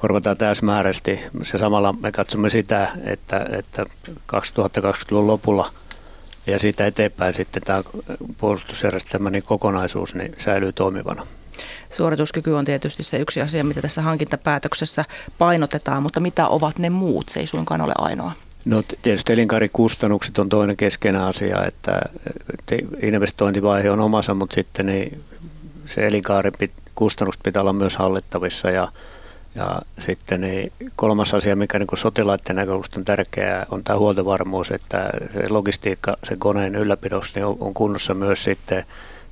korvataan 0.03 0.37
täysmääräisesti. 0.37 1.21
Se 1.43 1.59
samalla 1.59 1.93
me 1.93 2.11
katsomme 2.11 2.51
sitä, 2.51 2.89
että, 3.05 3.47
että 3.51 3.85
2020-luvun 4.17 5.27
lopulla 5.27 5.71
ja 6.47 6.59
siitä 6.59 6.87
eteenpäin 6.87 7.35
sitten 7.35 7.63
tämä 7.63 7.83
puolustusjärjestelmän 8.39 9.33
niin 9.33 9.43
kokonaisuus 9.47 10.15
niin 10.15 10.35
säilyy 10.39 10.73
toimivana. 10.73 11.27
Suorituskyky 11.93 12.53
on 12.53 12.65
tietysti 12.65 13.03
se 13.03 13.17
yksi 13.17 13.41
asia, 13.41 13.65
mitä 13.65 13.83
tässä 13.83 14.03
hankintapäätöksessä 14.03 15.05
painotetaan, 15.39 16.03
mutta 16.03 16.21
mitä 16.21 16.49
ovat 16.49 16.79
ne 16.79 16.91
muut? 16.91 17.29
Se 17.29 17.41
ei 17.41 17.47
suinkaan 17.47 17.81
ole 17.81 17.93
ainoa. 17.99 18.33
No 18.65 18.83
tietysti 19.03 19.33
elinkaarikustannukset 19.33 20.39
on 20.39 20.49
toinen 20.49 20.77
keskeinen 20.77 21.23
asia, 21.23 21.67
että 21.67 22.01
investointivaihe 23.03 23.91
on 23.91 24.01
omansa, 24.01 24.35
mutta 24.35 24.55
sitten 24.55 24.87
niin 24.87 25.21
se 25.87 26.07
elinkaarikustannukset 26.07 27.43
pitää 27.43 27.63
olla 27.63 27.73
myös 27.73 27.97
hallittavissa 27.97 28.71
ja 28.71 28.89
ja 29.55 29.83
sitten 29.99 30.41
niin 30.41 30.73
kolmas 30.97 31.35
asia, 31.35 31.57
mikä 31.57 31.79
niin 31.79 31.89
sotilaiden 31.95 32.57
näkökulmasta 32.57 33.01
on 33.01 33.05
tärkeää, 33.05 33.67
on 33.71 33.85
tämä 33.85 33.99
huoltovarmuus, 33.99 34.71
että 34.71 35.11
se 35.33 35.49
logistiikka, 35.49 36.17
se 36.25 36.35
koneen 36.39 36.75
ylläpidossa 36.75 37.33
niin 37.35 37.47
on, 37.47 37.57
on 37.61 37.75
kunnossa 37.75 38.15
myös 38.15 38.45
sitten 38.45 38.85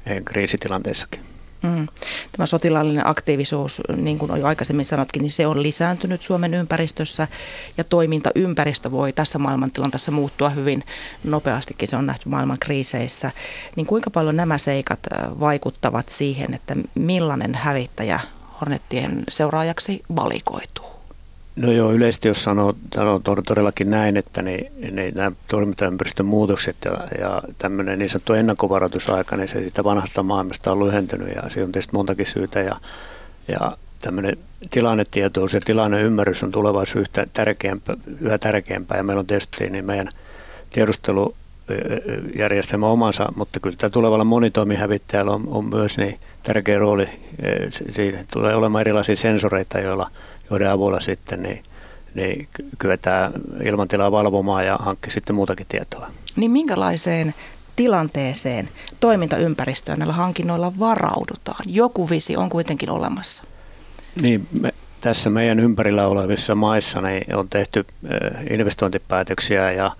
eh, 0.06 0.22
kriisitilanteissakin. 0.24 1.20
Mm. 1.62 1.86
Tämä 2.32 2.46
sotilaallinen 2.46 3.06
aktiivisuus, 3.06 3.82
niin 3.96 4.18
kuin 4.18 4.40
jo 4.40 4.46
aikaisemmin 4.46 4.84
sanotkin, 4.84 5.22
niin 5.22 5.30
se 5.30 5.46
on 5.46 5.62
lisääntynyt 5.62 6.22
Suomen 6.22 6.54
ympäristössä 6.54 7.28
ja 7.76 7.84
toimintaympäristö 7.84 8.90
voi 8.90 9.12
tässä 9.12 9.38
maailmantilanteessa 9.38 10.12
muuttua 10.12 10.50
hyvin 10.50 10.84
nopeastikin. 11.24 11.88
Se 11.88 11.96
on 11.96 12.06
nähty 12.06 12.28
maailman 12.28 12.58
kriiseissä. 12.60 13.30
Niin 13.76 13.86
kuinka 13.86 14.10
paljon 14.10 14.36
nämä 14.36 14.58
seikat 14.58 15.00
äh, 15.12 15.40
vaikuttavat 15.40 16.08
siihen, 16.08 16.54
että 16.54 16.76
millainen 16.94 17.54
hävittäjä 17.54 18.20
Hornettien 18.60 19.24
seuraajaksi 19.28 20.02
valikoituu? 20.16 20.99
No 21.56 21.72
joo, 21.72 21.92
yleisesti 21.92 22.28
jos 22.28 22.44
sanoo, 22.44 22.74
sanoo 22.94 23.20
todellakin 23.46 23.90
näin, 23.90 24.16
että 24.16 24.42
niin, 24.42 24.72
niin 24.90 25.14
nämä 25.14 25.32
toimintaympäristön 25.48 26.26
muutokset 26.26 26.76
ja, 26.84 27.08
ja 27.20 27.42
tämmöinen 27.58 27.98
niin 27.98 28.08
sanottu 28.08 28.32
ennakkovaroitusaika, 28.32 29.36
niin 29.36 29.48
se 29.48 29.60
siitä 29.60 29.84
vanhasta 29.84 30.22
maailmasta 30.22 30.72
on 30.72 30.84
lyhentynyt 30.84 31.28
ja 31.34 31.42
se 31.48 31.64
on 31.64 31.72
tietysti 31.72 31.92
montakin 31.92 32.26
syytä 32.26 32.60
ja, 32.60 32.76
ja 33.48 33.76
tämmöinen 33.98 34.36
tilannetietous 34.70 35.54
ja 35.54 35.60
tilanneymmärrys 35.60 36.42
on 36.42 36.52
tulevaisuudessa 36.52 37.00
yhtä 37.00 37.26
tärkeämpää, 37.32 37.96
yhä 38.20 38.38
tärkeämpää 38.38 38.98
ja 38.98 39.04
meillä 39.04 39.20
on 39.20 39.26
tietysti 39.26 39.70
niin 39.70 39.84
meidän 39.84 40.08
tiedustelu 40.70 41.34
järjestelmä 42.38 42.86
omansa, 42.86 43.32
mutta 43.36 43.60
kyllä 43.60 43.76
tämä 43.76 43.90
tulevalla 43.90 44.24
monitoimihävittäjällä 44.24 45.32
on, 45.32 45.48
on 45.48 45.64
myös 45.64 45.98
niin 45.98 46.18
tärkeä 46.42 46.78
rooli. 46.78 47.06
Siinä 47.90 48.24
tulee 48.32 48.54
olemaan 48.54 48.80
erilaisia 48.80 49.16
sensoreita, 49.16 49.78
joilla, 49.78 50.10
joiden 50.50 50.70
avulla 50.70 51.00
sitten 51.00 51.42
niin, 51.42 51.62
niin 52.14 52.48
kyetään 52.78 53.32
ilmantilaa 53.64 54.12
valvomaan 54.12 54.66
ja 54.66 54.76
hankkia 54.80 55.12
sitten 55.12 55.36
muutakin 55.36 55.66
tietoa. 55.68 56.10
Niin 56.36 56.50
minkälaiseen 56.50 57.34
tilanteeseen 57.76 58.68
toimintaympäristöön 59.00 59.98
näillä 59.98 60.14
hankinnoilla 60.14 60.72
varaudutaan? 60.78 61.64
Joku 61.66 62.10
visi 62.10 62.36
on 62.36 62.50
kuitenkin 62.50 62.90
olemassa. 62.90 63.44
Niin, 64.22 64.46
me, 64.60 64.74
tässä 65.00 65.30
meidän 65.30 65.60
ympärillä 65.60 66.06
olevissa 66.06 66.54
maissa 66.54 67.00
niin 67.00 67.36
on 67.36 67.48
tehty 67.48 67.86
investointipäätöksiä 68.50 69.72
ja 69.72 69.96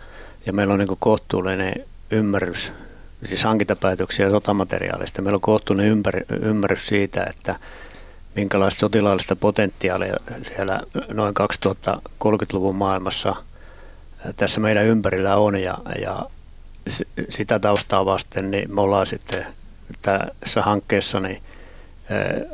ja 0.47 0.53
meillä 0.53 0.75
on 0.75 0.81
niin 0.81 0.97
kohtuullinen 0.99 1.75
ymmärrys, 2.11 2.73
siis 3.25 3.45
hankintapäätöksiä 3.45 4.31
sotamateriaalista. 4.31 5.23
Meillä 5.23 5.37
on 5.37 5.41
kohtuullinen 5.41 5.93
ymmär, 5.93 6.23
ymmärrys 6.43 6.87
siitä, 6.87 7.27
että 7.31 7.57
minkälaista 8.35 8.81
sotilaallista 8.81 9.37
potentiaalia 9.37 10.17
siellä 10.43 10.81
noin 11.09 11.35
2030-luvun 11.41 12.77
maailmassa 12.77 13.37
tässä 14.37 14.61
meidän 14.61 14.85
ympärillä 14.85 15.37
on 15.37 15.63
ja, 15.63 15.79
ja 16.03 16.27
sitä 17.31 17.59
taustaa 17.59 18.05
vasten 18.05 18.51
niin 18.51 18.75
me 18.75 18.81
ollaan 18.81 19.07
sitten 19.07 19.47
tässä 20.03 20.63
hankkeessa 20.63 21.21
niin 21.21 21.43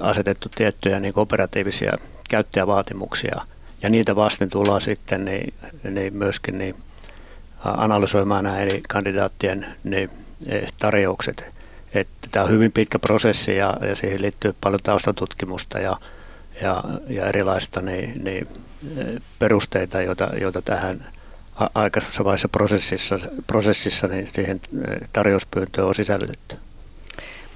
asetettu 0.02 0.48
tiettyjä 0.54 1.00
niin 1.00 1.12
operatiivisia 1.16 1.92
käyttäjävaatimuksia 2.30 3.40
ja 3.82 3.88
niitä 3.88 4.16
vasten 4.16 4.48
tullaan 4.48 4.80
sitten 4.80 5.24
niin, 5.24 5.54
niin 5.90 6.14
myöskin 6.14 6.58
niin 6.58 6.76
analysoimaan 7.64 8.44
nämä 8.44 8.58
eri 8.58 8.82
kandidaattien 8.88 9.66
niin, 9.84 10.10
tarjoukset. 10.78 11.55
Että 12.00 12.28
tämä 12.32 12.44
on 12.44 12.50
hyvin 12.50 12.72
pitkä 12.72 12.98
prosessi 12.98 13.56
ja, 13.56 13.76
ja 13.88 13.96
siihen 13.96 14.22
liittyy 14.22 14.54
paljon 14.60 14.80
taustatutkimusta 14.82 15.78
ja, 15.78 15.96
ja, 16.62 16.84
ja 17.08 17.26
erilaista 17.26 17.82
niin, 17.82 18.24
niin, 18.24 18.48
perusteita, 19.38 20.02
joita, 20.02 20.30
joita 20.40 20.62
tähän 20.62 21.06
aikaisessa 21.74 22.24
vaiheessa 22.24 22.48
prosessissa, 22.48 23.18
prosessissa 23.46 24.06
niin 24.06 24.28
siihen 24.28 24.60
tarjouspyyntöön 25.12 25.88
on 25.88 25.94
sisällytetty 25.94 26.56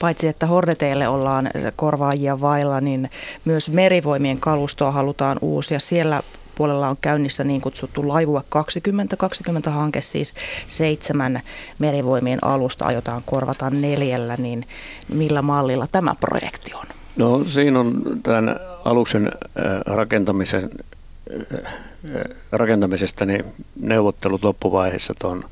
paitsi 0.00 0.28
että 0.28 0.46
Horneteille 0.46 1.08
ollaan 1.08 1.50
korvaajia 1.76 2.40
vailla, 2.40 2.80
niin 2.80 3.10
myös 3.44 3.70
merivoimien 3.70 4.40
kalustoa 4.40 4.90
halutaan 4.90 5.38
uusia. 5.40 5.80
Siellä 5.80 6.22
puolella 6.60 6.88
on 6.88 6.96
käynnissä 7.00 7.44
niin 7.44 7.60
kutsuttu 7.60 8.08
Laivue 8.08 8.42
2020 8.48 9.70
hanke, 9.70 10.00
siis 10.00 10.34
seitsemän 10.66 11.40
merivoimien 11.78 12.38
alusta 12.44 12.84
aiotaan 12.84 13.22
korvata 13.26 13.70
neljällä, 13.70 14.36
niin 14.36 14.64
millä 15.14 15.42
mallilla 15.42 15.86
tämä 15.92 16.14
projekti 16.20 16.74
on? 16.74 16.86
No 17.16 17.44
siinä 17.44 17.80
on 17.80 18.02
tämän 18.22 18.60
aluksen 18.84 19.26
äh, 19.26 19.62
rakentamisen, 19.86 20.70
äh, 21.30 21.72
äh, 22.16 22.36
rakentamisesta 22.52 23.26
niin 23.26 23.44
neuvottelut 23.80 24.44
loppuvaiheessa 24.44 25.14
tuon 25.18 25.44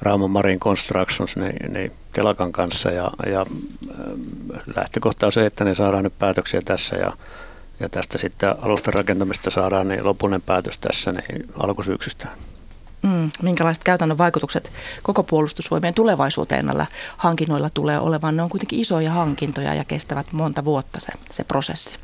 Rauma 0.00 0.28
Marin 0.28 0.60
Constructions 0.60 1.36
niin, 1.36 1.72
niin 1.72 1.92
Telakan 2.12 2.52
kanssa 2.52 2.90
ja, 2.90 3.10
ja 3.26 3.46
lähtökohta 4.76 5.26
on 5.26 5.32
se, 5.32 5.46
että 5.46 5.64
ne 5.64 5.74
saadaan 5.74 6.04
nyt 6.04 6.18
päätöksiä 6.18 6.62
tässä 6.64 6.96
ja, 6.96 7.12
ja 7.82 7.88
tästä 7.88 8.18
sitten 8.18 8.54
alustan 8.62 8.94
rakentamista 8.94 9.50
saadaan 9.50 9.88
niin 9.88 10.04
lopullinen 10.04 10.42
päätös 10.42 10.78
tässä 10.78 11.12
niin 11.12 11.48
alkusyksystä. 11.58 12.28
Mm, 13.02 13.30
minkälaiset 13.42 13.84
käytännön 13.84 14.18
vaikutukset 14.18 14.72
koko 15.02 15.22
puolustusvoimien 15.22 15.94
tulevaisuuteen 15.94 16.66
näillä 16.66 16.86
hankinnoilla 17.16 17.70
tulee 17.70 18.00
olemaan? 18.00 18.36
Ne 18.36 18.42
on 18.42 18.50
kuitenkin 18.50 18.80
isoja 18.80 19.10
hankintoja 19.10 19.74
ja 19.74 19.84
kestävät 19.84 20.26
monta 20.32 20.64
vuotta 20.64 21.00
se, 21.00 21.12
se 21.30 21.44
prosessi. 21.44 21.94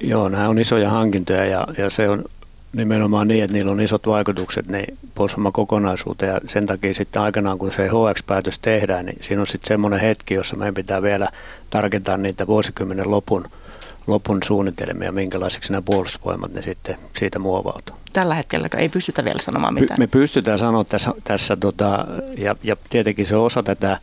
Joo, 0.00 0.28
nämä 0.28 0.48
on 0.48 0.58
isoja 0.58 0.90
hankintoja 0.90 1.44
ja, 1.44 1.66
ja 1.78 1.90
se 1.90 2.08
on 2.08 2.24
nimenomaan 2.72 3.28
niin, 3.28 3.44
että 3.44 3.56
niillä 3.56 3.72
on 3.72 3.80
isot 3.80 4.06
vaikutukset 4.06 4.66
niin 4.66 4.98
puolustusvoiman 5.14 5.52
kokonaisuuteen 5.52 6.32
ja 6.32 6.40
sen 6.46 6.66
takia 6.66 6.94
sitten 6.94 7.22
aikanaan 7.22 7.58
kun 7.58 7.72
se 7.72 7.88
HX-päätös 7.88 8.58
tehdään, 8.58 9.06
niin 9.06 9.18
siinä 9.20 9.40
on 9.40 9.46
sitten 9.46 9.68
semmoinen 9.68 10.00
hetki, 10.00 10.34
jossa 10.34 10.56
meidän 10.56 10.74
pitää 10.74 11.02
vielä 11.02 11.28
tarkentaa 11.70 12.16
niitä 12.16 12.46
vuosikymmenen 12.46 13.10
lopun, 13.10 13.48
lopun 14.08 14.38
suunnitelmia, 14.44 15.12
minkälaiseksi 15.12 15.72
nämä 15.72 15.82
puolustusvoimat 15.82 16.52
ne 16.52 16.62
sitten 16.62 16.98
siitä 17.18 17.38
muovautuu. 17.38 17.96
Tällä 18.12 18.34
hetkellä 18.34 18.68
ei 18.76 18.88
pystytä 18.88 19.24
vielä 19.24 19.42
sanomaan 19.42 19.74
mitään. 19.74 20.00
Me 20.00 20.06
pystytään 20.06 20.58
sanoa 20.58 20.84
tässä, 20.84 21.14
tässä 21.24 21.56
tota, 21.56 22.06
ja, 22.38 22.56
ja 22.62 22.76
tietenkin 22.90 23.26
se 23.26 23.36
on 23.36 23.44
osa 23.44 23.62
tätä 23.62 23.98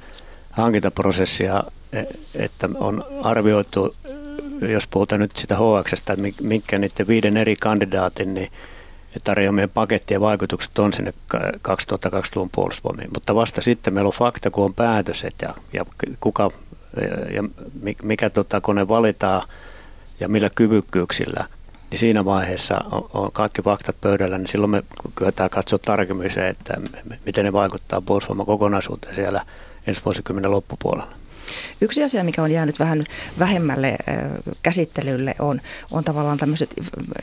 hankintaprosessia, 0.51 1.63
e, 1.93 2.03
että 2.35 2.69
on 2.75 3.05
arvioitu 3.23 3.95
jos 4.61 4.87
puhutaan 4.87 5.21
nyt 5.21 5.31
sitä 5.31 5.55
HX, 5.55 5.93
että 5.93 6.15
mitkä 6.41 6.77
niiden 6.77 7.07
viiden 7.07 7.37
eri 7.37 7.55
kandidaatin 7.55 8.33
niin 8.33 8.51
tarjoamien 9.23 9.69
pakettien 9.69 10.21
vaikutukset 10.21 10.79
on 10.79 10.93
sinne 10.93 11.13
2020-luvun 11.67 12.49
puolustusvoimiin. 12.55 13.09
Mutta 13.13 13.35
vasta 13.35 13.61
sitten 13.61 13.93
meillä 13.93 14.07
on 14.07 14.13
fakta, 14.13 14.51
kun 14.51 14.65
on 14.65 14.73
päätös, 14.73 15.25
ja, 15.41 15.53
ja 15.73 15.85
kuka 16.19 16.51
ja 17.33 17.43
mikä 18.03 18.29
tota 18.29 18.61
kone 18.61 18.87
valitaan 18.87 19.47
ja 20.19 20.27
millä 20.27 20.49
kyvykkyyksillä, 20.55 21.45
niin 21.91 21.99
siinä 21.99 22.25
vaiheessa 22.25 22.77
on, 23.13 23.31
kaikki 23.31 23.61
faktat 23.61 23.95
pöydällä, 24.01 24.37
niin 24.37 24.47
silloin 24.47 24.71
me 24.71 24.83
kyetään 25.15 25.49
katsoa 25.49 25.79
tarkemmin 25.79 26.29
se, 26.29 26.47
että 26.47 26.77
miten 27.25 27.45
ne 27.45 27.53
vaikuttaa 27.53 28.01
puolustusvoiman 28.01 28.45
kokonaisuuteen 28.45 29.15
siellä 29.15 29.45
ensi 29.87 30.01
vuosikymmenen 30.05 30.51
loppupuolella. 30.51 31.11
Yksi 31.81 32.03
asia, 32.03 32.23
mikä 32.23 32.43
on 32.43 32.51
jäänyt 32.51 32.79
vähän 32.79 33.03
vähemmälle 33.39 33.97
käsittelylle, 34.63 35.35
on, 35.39 35.61
on 35.91 36.03
tavallaan 36.03 36.37
tämmöiset 36.37 36.73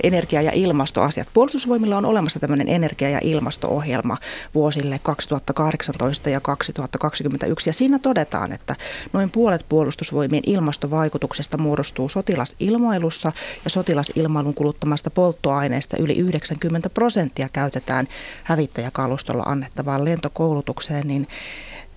energia- 0.03 0.43
ja 0.43 0.53
ilmastoasiat. 0.55 1.29
Puolustusvoimilla 1.35 1.97
on 1.97 2.05
olemassa 2.05 2.41
tämmöinen 2.41 2.69
energia- 2.69 3.11
ja 3.11 3.21
ilmasto-ohjelma 3.23 4.17
vuosille 4.55 5.01
2018 5.03 6.31
ja 6.31 6.41
2021, 6.41 7.71
ja 7.71 7.75
siinä 7.75 7.99
todetaan, 7.99 8.53
että 8.53 8.77
noin 9.13 9.31
puolet 9.31 9.67
puolustusvoimien 9.69 10.43
ilmastovaikutuksesta 10.47 11.59
muodostuu 11.59 12.09
sotilasilmailussa, 12.09 13.33
ja 13.65 13.71
sotilasilmailun 13.71 14.55
kuluttamasta 14.55 15.11
polttoaineesta 15.11 15.97
yli 15.97 16.19
90 16.19 16.91
prosenttia 16.91 17.49
käytetään 17.53 18.07
hävittäjäkalustolla 18.45 19.43
annettavaan 19.43 20.05
lentokoulutukseen, 20.05 21.09
niin 21.09 21.29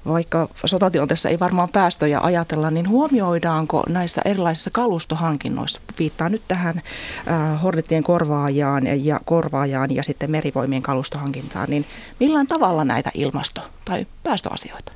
vaikka 0.08 0.48
sotatilanteessa 0.66 1.30
ei 1.30 1.40
varmaan 1.40 1.70
päästöjä 1.70 2.20
ajatella, 2.20 2.72
niin 2.72 2.90
huomioidaanko 2.90 3.84
näissä 3.90 4.22
erilaisissa 4.26 4.70
kalustohankinnoissa, 4.74 5.82
viittaa 6.00 6.30
nyt 6.30 6.42
tähän 6.48 6.82
äh, 7.28 7.64
Hornetien 7.64 8.04
korvaajaan 8.04 9.06
ja 9.06 9.20
korvaajaan 9.26 9.96
ja 9.96 10.04
sitten 10.04 10.32
merivoimien 10.32 10.82
kalustohankintaan, 10.82 11.70
niin 11.70 11.86
millään 12.20 12.48
tavalla 12.48 12.86
näitä 12.86 13.12
ilmasto- 13.14 13.70
tai 13.86 14.08
päästöasioita? 14.24 14.92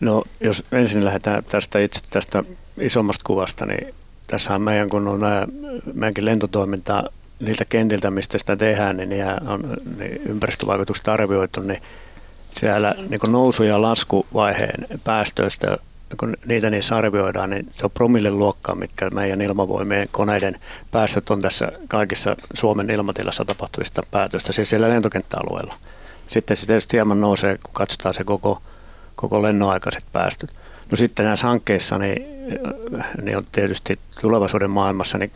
No 0.00 0.24
jos 0.40 0.64
ensin 0.72 1.04
lähdetään 1.04 1.44
tästä 1.44 1.78
itse 1.78 2.00
tästä 2.10 2.44
isommasta 2.80 3.24
kuvasta, 3.26 3.66
niin 3.66 3.94
tässä 4.26 4.54
on 4.54 4.62
meidän, 4.62 4.88
kun 4.88 5.08
on 5.08 5.20
nämä, 5.20 5.46
meidänkin 5.94 6.24
lentotoiminta 6.24 7.04
niiltä 7.40 7.64
kentiltä, 7.64 8.10
mistä 8.10 8.38
sitä 8.38 8.56
tehdään, 8.56 8.96
niin, 8.96 9.10
on 9.48 9.76
niin 9.98 10.22
ympäristövaikutukset 10.26 11.08
arvioitu, 11.08 11.60
niin 11.60 11.82
siellä 12.60 12.94
niin 13.08 13.20
nousu- 13.28 13.62
ja 13.62 13.82
laskuvaiheen 13.82 14.86
päästöistä, 15.04 15.76
kun 16.20 16.36
niitä 16.46 16.70
niissä 16.70 16.96
arvioidaan, 16.96 17.50
niin 17.50 17.68
se 17.72 17.84
on 17.84 17.90
promille 17.90 18.30
luokkaa, 18.30 18.74
mitkä 18.74 19.10
meidän 19.10 19.40
ilmavoimien 19.40 20.06
koneiden 20.10 20.60
päästöt 20.90 21.30
on 21.30 21.40
tässä 21.40 21.72
kaikissa 21.88 22.36
Suomen 22.54 22.90
ilmatilassa 22.90 23.44
tapahtuvista 23.44 24.02
päätöistä, 24.10 24.52
siis 24.52 24.70
siellä 24.70 24.88
lentokenttäalueella. 24.88 25.74
Sitten 26.26 26.56
se 26.56 26.66
tietysti 26.66 26.96
hieman 26.96 27.20
nousee, 27.20 27.58
kun 27.62 27.74
katsotaan 27.74 28.14
se 28.14 28.24
koko, 28.24 28.62
koko 29.16 29.42
lennoaikaiset 29.42 30.04
päästöt. 30.12 30.54
No 30.90 30.96
sitten 30.96 31.26
näissä 31.26 31.46
hankkeissa 31.46 31.98
niin, 31.98 32.26
niin 33.22 33.36
on 33.36 33.46
tietysti 33.52 33.98
tulevaisuuden 34.20 34.70
maailmassa 34.70 35.18
niin 35.18 35.32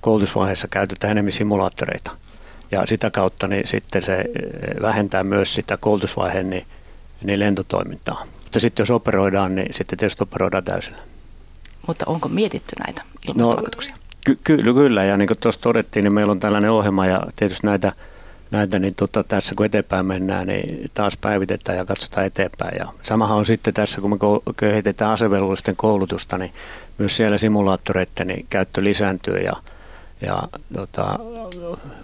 koulutusvaiheessa 0.00 0.68
käytetään 0.68 1.10
enemmän 1.10 1.32
simulaattoreita– 1.32 2.10
ja 2.70 2.86
sitä 2.86 3.10
kautta 3.10 3.48
niin 3.48 3.66
sitten 3.66 4.02
se 4.02 4.14
eh, 4.14 4.82
vähentää 4.82 5.24
myös 5.24 5.54
sitä 5.54 5.76
koulutusvaiheen 5.76 6.50
niin, 6.50 6.66
niin 7.24 7.40
lentotoimintaa. 7.40 8.24
Mutta 8.42 8.60
sitten 8.60 8.82
jos 8.82 8.90
operoidaan, 8.90 9.54
niin 9.54 9.74
sitten 9.74 9.98
tietysti 9.98 10.22
operoidaan 10.22 10.64
täysillä. 10.64 10.98
Mutta 11.86 12.04
onko 12.08 12.28
mietitty 12.28 12.76
näitä 12.86 13.02
ilmastovaikutuksia? 13.28 13.94
No, 13.94 14.02
ky- 14.24 14.38
ky- 14.44 14.62
kyllä, 14.74 15.04
ja 15.04 15.16
niin 15.16 15.28
kuin 15.28 15.38
tuossa 15.38 15.60
todettiin, 15.60 16.04
niin 16.04 16.12
meillä 16.12 16.30
on 16.30 16.40
tällainen 16.40 16.70
ohjelma, 16.70 17.06
ja 17.06 17.22
tietysti 17.36 17.66
näitä, 17.66 17.92
näitä 18.50 18.78
niin 18.78 18.94
tota, 18.94 19.24
tässä 19.24 19.54
kun 19.54 19.66
eteenpäin 19.66 20.06
mennään, 20.06 20.46
niin 20.46 20.90
taas 20.94 21.16
päivitetään 21.16 21.78
ja 21.78 21.84
katsotaan 21.84 22.26
eteenpäin. 22.26 22.78
Ja 22.78 22.92
samahan 23.02 23.38
on 23.38 23.46
sitten 23.46 23.74
tässä, 23.74 24.00
kun 24.00 24.10
me 24.10 24.16
kehitetään 24.56 25.10
asevelvollisten 25.10 25.76
koulutusta, 25.76 26.38
niin 26.38 26.52
myös 26.98 27.16
siellä 27.16 27.38
simulaattoreiden 27.38 28.26
niin 28.26 28.46
käyttö 28.50 28.84
lisääntyy, 28.84 29.36
ja 29.36 29.52
ja 30.20 30.42
tota, 30.74 31.18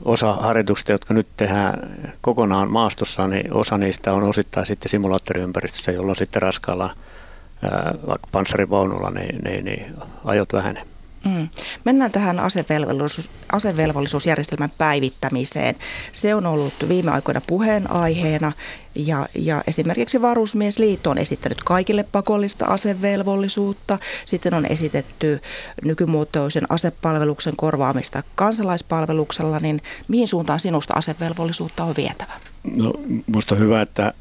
osa 0.05 0.33
harjoituksista, 0.33 0.93
jotka 0.93 1.15
nyt 1.15 1.27
tehdään 1.37 1.97
kokonaan 2.21 2.71
maastossa, 2.71 3.29
niin 3.29 3.55
osa 3.55 3.79
niistä 3.79 4.13
on 4.13 4.23
osittain 4.23 4.67
sitten 4.67 4.89
simulaattoriympäristössä, 4.91 5.93
jolloin 5.93 6.17
sitten 6.17 6.43
raskaalla 6.43 6.95
vaikka 8.07 8.29
panssarivaunulla 8.33 9.11
niin, 9.11 9.45
niin, 9.45 9.65
niin 9.65 9.95
ajot 10.25 10.53
vähenee. 10.53 10.83
Mm. 11.25 11.49
Mennään 11.85 12.13
tähän 12.13 12.41
asevelvollisuus, 12.41 13.31
asevelvollisuusjärjestelmän 13.53 14.73
päivittämiseen. 14.79 15.77
Se 16.13 16.35
on 16.35 16.47
ollut 16.47 16.75
viime 16.89 17.11
aikoina 17.11 17.41
puheenaiheena 17.47 18.53
ja, 18.95 19.27
ja 19.35 19.63
esimerkiksi 19.67 20.23
Varusmiesliitto 20.23 21.11
on 21.11 21.19
esittänyt 21.19 21.65
kaikille 21.65 22.05
pakollista 22.13 22.67
asevelvollisuutta. 22.67 23.99
Sitten 24.27 24.55
on 24.55 24.67
esitetty 24.67 25.41
nykymuotoisen 25.85 26.67
asepalveluksen 26.69 27.57
korvaamista 27.57 28.23
kansalaispalveluksella. 28.35 29.59
Niin 29.59 29.81
mihin 30.09 30.29
suuntaan 30.29 30.61
sinusta 30.61 30.95
asevelvollisuutta 30.95 31.85
on 31.85 31.95
vietävä? 31.97 32.33
No, 32.77 32.93
minusta 33.27 33.55
on 33.55 33.61
hyvä, 33.61 33.83
että 33.83 34.13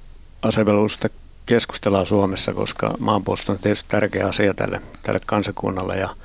asevelvollisuutta 0.41 1.09
keskustellaan 1.45 2.05
Suomessa, 2.05 2.53
koska 2.53 2.93
maanpuolustus 2.99 3.49
on 3.49 3.59
tietysti 3.59 3.89
tärkeä 3.89 4.27
asia 4.27 4.53
tälle, 4.53 4.81
tälle 5.03 5.19
kansakunnalle 5.25 5.97
ja– 5.97 6.09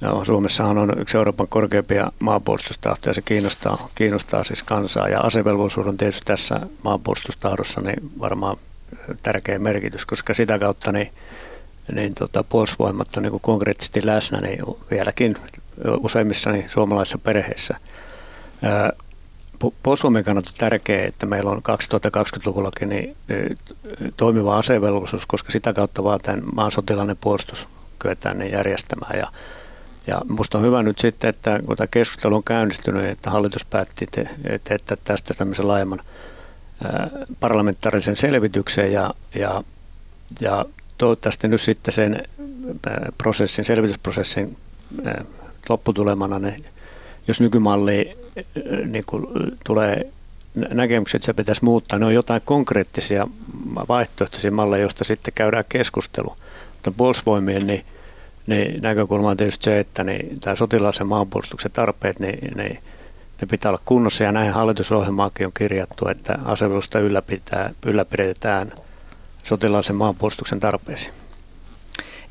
No, 0.00 0.24
Suomessahan 0.24 0.78
on 0.78 0.98
yksi 0.98 1.16
Euroopan 1.16 1.48
korkeimpia 1.48 2.12
maanpuolustustahtoja, 2.18 3.14
se 3.14 3.22
kiinnostaa, 3.22 3.88
kiinnostaa 3.94 4.44
siis 4.44 4.62
kansaa. 4.62 5.08
Ja 5.08 5.20
asevelvollisuus 5.20 5.86
on 5.86 5.96
tietysti 5.96 6.24
tässä 6.24 6.60
maanpuolustustahdossa 6.82 7.80
niin 7.80 8.10
varmaan 8.20 8.56
tärkeä 9.22 9.58
merkitys, 9.58 10.06
koska 10.06 10.34
sitä 10.34 10.58
kautta 10.58 10.92
niin, 10.92 11.12
niin 11.92 12.14
tota, 12.14 12.44
puolustusvoimat 12.44 13.16
on 13.16 13.22
niin 13.22 13.40
konkreettisesti 13.40 14.06
läsnä 14.06 14.40
niin 14.40 14.58
vieläkin 14.90 15.36
useimmissa 16.00 16.52
niin 16.52 16.70
suomalaisissa 16.70 17.18
perheissä. 17.18 17.76
Puolustusvoimien 19.82 20.24
kannalta 20.24 20.50
on 20.50 20.58
tärkeää, 20.58 21.06
että 21.06 21.26
meillä 21.26 21.50
on 21.50 21.62
2020-luvullakin 21.68 22.88
niin, 22.88 23.16
toimiva 24.16 24.58
asevelvollisuus, 24.58 25.26
koska 25.26 25.52
sitä 25.52 25.72
kautta 25.72 26.04
vaan 26.04 26.20
tämän 26.20 26.42
maan 26.54 26.72
sotilainen 26.72 27.16
puolustus 27.20 27.68
kyetään 27.98 28.38
niin 28.38 28.52
järjestämään. 28.52 29.18
Ja 29.18 29.32
ja 30.10 30.20
minusta 30.28 30.58
on 30.58 30.64
hyvä 30.64 30.82
nyt 30.82 30.98
sitten, 30.98 31.30
että 31.30 31.60
kun 31.66 31.76
tämä 31.76 31.86
keskustelu 31.86 32.36
on 32.36 32.44
käynnistynyt, 32.44 33.04
että 33.04 33.30
hallitus 33.30 33.64
päätti 33.64 34.06
tehdä 34.64 34.96
tästä 35.04 35.34
tämmöisen 35.34 35.68
laajemman 35.68 36.00
parlamentaarisen 37.40 38.16
selvityksen 38.16 38.92
ja, 38.92 39.14
ja, 39.34 39.64
ja 40.40 40.64
toivottavasti 40.98 41.48
nyt 41.48 41.60
sitten 41.60 41.94
sen 41.94 42.22
prosessin, 43.18 43.64
selvitysprosessin 43.64 44.56
lopputulemana, 45.68 46.38
ne, 46.38 46.56
jos 47.28 47.40
nykymalli 47.40 48.18
niin 48.86 49.04
kuin 49.06 49.26
tulee 49.66 50.12
näkemykset, 50.54 51.18
että 51.18 51.26
se 51.26 51.32
pitäisi 51.32 51.64
muuttaa, 51.64 51.98
ne 51.98 52.06
on 52.06 52.14
jotain 52.14 52.42
konkreettisia 52.44 53.26
vaihtoehtoisia 53.88 54.50
malleja, 54.50 54.82
joista 54.82 55.04
sitten 55.04 55.34
käydään 55.34 55.64
keskustelu. 55.68 56.36
Mutta 56.72 56.90
puolustusvoimien, 56.90 57.66
niin 57.66 57.84
niin 58.46 58.82
näkökulma 58.82 59.30
on 59.30 59.36
tietysti 59.36 59.64
se, 59.64 59.80
että 59.80 60.04
niin, 60.04 60.40
tämä 60.40 60.56
sotilaisen 60.56 61.06
maanpuolustuksen 61.06 61.72
tarpeet, 61.72 62.18
niin, 62.18 62.56
niin 62.56 62.78
ne 63.40 63.46
pitää 63.50 63.70
olla 63.70 63.82
kunnossa 63.84 64.24
ja 64.24 64.32
näihin 64.32 64.52
hallitusohjelmaakin 64.52 65.46
on 65.46 65.52
kirjattu, 65.52 66.08
että 66.08 66.38
asevelusta 66.44 66.98
ylläpitää, 66.98 67.70
ylläpidetään 67.86 68.72
sotilaisen 69.44 69.96
maanpuolustuksen 69.96 70.60
tarpeisiin. 70.60 71.14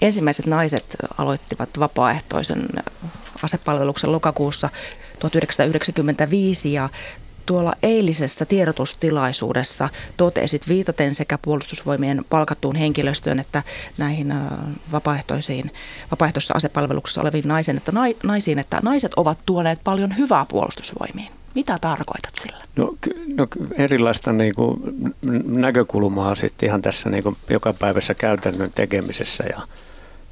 Ensimmäiset 0.02 0.46
naiset 0.46 0.96
aloittivat 1.18 1.70
vapaaehtoisen 1.80 2.68
asepalveluksen 3.44 4.12
lokakuussa 4.12 4.70
1995 5.20 6.74
ja 6.74 6.90
tuolla 7.50 7.74
eilisessä 7.84 8.46
tiedotustilaisuudessa 8.46 9.90
totesit 10.18 10.68
viitaten 10.68 11.16
sekä 11.16 11.38
puolustusvoimien 11.42 12.26
palkattuun 12.30 12.76
henkilöstöön 12.76 13.40
että 13.40 13.64
näihin 13.98 14.34
vapaaehtoisiin, 14.92 15.72
vapaaehtoisessa 16.12 16.54
asepalveluksessa 16.54 17.22
oleviin 17.22 17.48
naisiin 17.48 17.78
että, 17.78 17.92
naisiin, 18.24 18.60
että 18.60 18.80
naiset 18.84 19.12
ovat 19.16 19.38
tuoneet 19.46 19.80
paljon 19.84 20.18
hyvää 20.18 20.46
puolustusvoimiin. 20.50 21.32
Mitä 21.56 21.80
tarkoitat 21.82 22.34
sillä? 22.42 22.64
No, 22.76 22.96
no 23.38 23.48
erilaista 23.78 24.34
niin 24.34 24.56
kuin, 24.56 24.80
näkökulmaa 25.46 26.36
sitten 26.36 26.68
ihan 26.68 26.82
tässä 26.82 27.10
niin 27.10 27.24
kuin, 27.24 27.38
jokapäiväisessä 27.50 28.14
käytännön 28.14 28.72
tekemisessä 28.76 29.44
ja, 29.50 29.62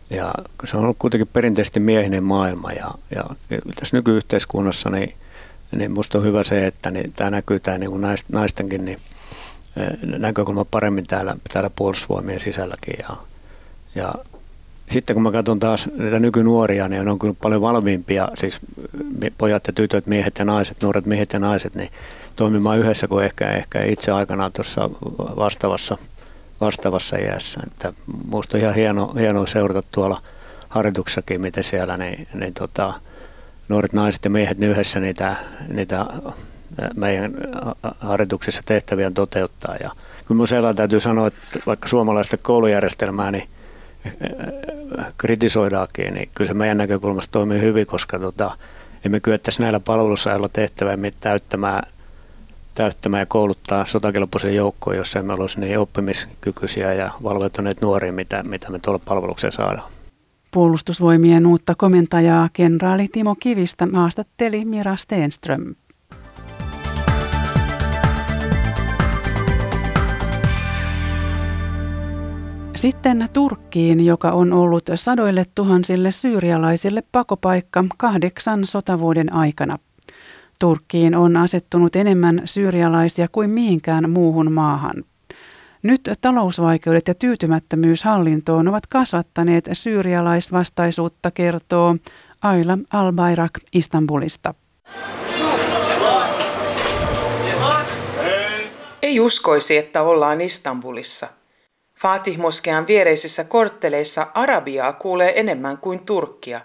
ja 0.09 0.33
se 0.65 0.77
on 0.77 0.83
ollut 0.83 0.97
kuitenkin 0.99 1.29
perinteisesti 1.33 1.79
miehinen 1.79 2.23
maailma 2.23 2.71
ja, 2.71 2.91
ja 3.15 3.23
tässä 3.75 3.97
nykyyhteiskunnassa 3.97 4.89
niin– 4.89 5.13
niin 5.71 5.91
musta 5.91 6.17
on 6.17 6.23
hyvä 6.23 6.43
se, 6.43 6.67
että 6.67 6.91
niin 6.91 7.13
tämä 7.13 7.29
näkyy 7.29 7.59
tämä 7.59 7.77
niin 7.77 7.91
naistenkin 8.29 8.85
niin, 8.85 8.99
näkökulma 10.03 10.65
paremmin 10.65 11.07
täällä, 11.07 11.37
täällä 11.53 11.69
puolustusvoimien 11.75 12.39
sisälläkin. 12.39 12.95
Ja, 13.09 13.17
ja 13.95 14.13
sitten 14.89 15.13
kun 15.13 15.23
mä 15.23 15.31
katson 15.31 15.59
taas 15.59 15.89
näitä 15.95 16.19
nykynuoria, 16.19 16.89
niin 16.89 17.07
on 17.07 17.19
kyllä 17.19 17.35
paljon 17.41 17.61
valmiimpia, 17.61 18.27
siis 18.37 18.59
pojat 19.37 19.67
ja 19.67 19.73
tytöt, 19.73 20.07
miehet 20.07 20.39
ja 20.39 20.45
naiset, 20.45 20.81
nuoret 20.81 21.05
miehet 21.05 21.33
ja 21.33 21.39
naiset, 21.39 21.75
niin 21.75 21.89
toimimaan 22.35 22.79
yhdessä 22.79 23.07
kuin 23.07 23.25
ehkä, 23.25 23.51
ehkä 23.51 23.83
itse 23.83 24.11
aikanaan 24.11 24.51
tuossa 24.51 24.89
vastaavassa, 25.17 25.97
vastaavassa 26.61 27.17
iässä. 27.17 27.59
Että 27.67 27.93
musta 28.27 28.57
on 28.57 28.63
ihan 28.63 28.75
hieno, 28.75 29.13
hienoa 29.19 29.47
seurata 29.47 29.87
tuolla 29.91 30.21
harjoituksessakin, 30.69 31.41
miten 31.41 31.63
siellä 31.63 31.97
niin, 31.97 32.27
niin 32.33 32.53
tota, 32.53 32.93
nuoret 33.69 33.93
naiset 33.93 34.23
ja 34.23 34.29
miehet 34.29 34.61
yhdessä 34.61 34.99
niitä, 34.99 35.35
niitä 35.67 36.05
meidän 36.95 37.33
harjoituksissa 37.99 38.61
tehtäviä 38.65 39.11
toteuttaa. 39.11 39.75
Ja 39.75 39.91
kyllä 40.27 40.43
minun 40.43 40.75
täytyy 40.75 40.99
sanoa, 40.99 41.27
että 41.27 41.59
vaikka 41.65 41.87
suomalaista 41.87 42.37
koulujärjestelmää 42.37 43.31
niin 43.31 43.49
kritisoidaakin, 45.17 46.13
niin 46.13 46.29
kyllä 46.35 46.47
se 46.47 46.53
meidän 46.53 46.77
näkökulmasta 46.77 47.31
toimii 47.31 47.61
hyvin, 47.61 47.85
koska 47.85 48.19
tota, 48.19 48.57
emme 49.05 49.19
kyettäisi 49.19 49.61
näillä 49.61 49.79
palvelusajalla 49.79 50.49
tehtävää 50.49 50.97
täyttämään, 51.19 51.83
täyttämään 52.75 53.21
ja 53.21 53.25
kouluttaa 53.25 53.85
sotakelpoisen 53.85 54.55
joukkoon, 54.55 54.97
jos 54.97 55.15
emme 55.15 55.33
olisi 55.33 55.59
niin 55.59 55.79
oppimiskykyisiä 55.79 56.93
ja 56.93 57.11
valveutuneet 57.23 57.81
nuoria, 57.81 58.13
mitä, 58.13 58.43
mitä 58.43 58.69
me 58.69 58.79
tuolla 58.79 59.01
palvelukseen 59.05 59.53
saadaan. 59.53 59.96
Puolustusvoimien 60.51 61.47
uutta 61.47 61.75
komentajaa 61.75 62.49
kenraali 62.53 63.07
Timo 63.07 63.35
Kivistä 63.35 63.87
haastatteli 63.93 64.65
Mira 64.65 64.95
Stenström. 64.95 65.75
Sitten 72.75 73.29
Turkkiin, 73.33 74.05
joka 74.05 74.31
on 74.31 74.53
ollut 74.53 74.89
sadoille 74.95 75.45
tuhansille 75.55 76.11
syyrialaisille 76.11 77.03
pakopaikka 77.11 77.83
kahdeksan 77.97 78.65
sotavuoden 78.65 79.33
aikana. 79.33 79.79
Turkkiin 80.59 81.15
on 81.15 81.37
asettunut 81.37 81.95
enemmän 81.95 82.41
syyrialaisia 82.45 83.27
kuin 83.31 83.49
mihinkään 83.49 84.09
muuhun 84.09 84.51
maahan. 84.51 85.03
Nyt 85.87 86.09
talousvaikeudet 86.21 87.07
ja 87.07 87.13
tyytymättömyys 87.13 88.03
hallintoon 88.03 88.67
ovat 88.67 88.87
kasvattaneet 88.87 89.69
syyrialaisvastaisuutta, 89.73 91.31
kertoo 91.31 91.95
Aila 92.41 92.77
Albayrak 92.93 93.51
Istanbulista. 93.73 94.53
Ei 99.01 99.19
uskoisi, 99.19 99.77
että 99.77 100.01
ollaan 100.01 100.41
Istanbulissa. 100.41 101.27
Fatih-moskean 101.99 102.87
viereisissä 102.87 103.43
kortteleissa 103.43 104.27
arabiaa 104.33 104.93
kuulee 104.93 105.39
enemmän 105.39 105.77
kuin 105.77 105.99
turkkia. 105.99 106.61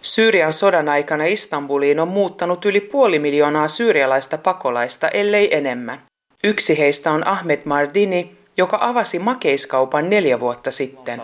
Syyrian 0.00 0.52
sodan 0.52 0.88
aikana 0.88 1.24
Istanbuliin 1.24 2.00
on 2.00 2.08
muuttanut 2.08 2.64
yli 2.64 2.80
puoli 2.80 3.18
miljoonaa 3.18 3.68
syyrialaista 3.68 4.38
pakolaista, 4.38 5.08
ellei 5.08 5.56
enemmän. 5.56 5.98
Yksi 6.44 6.78
heistä 6.78 7.12
on 7.12 7.26
Ahmed 7.26 7.60
Mardini, 7.64 8.35
joka 8.56 8.78
avasi 8.80 9.18
makeiskaupan 9.18 10.10
neljä 10.10 10.40
vuotta 10.40 10.70
sitten. 10.70 11.22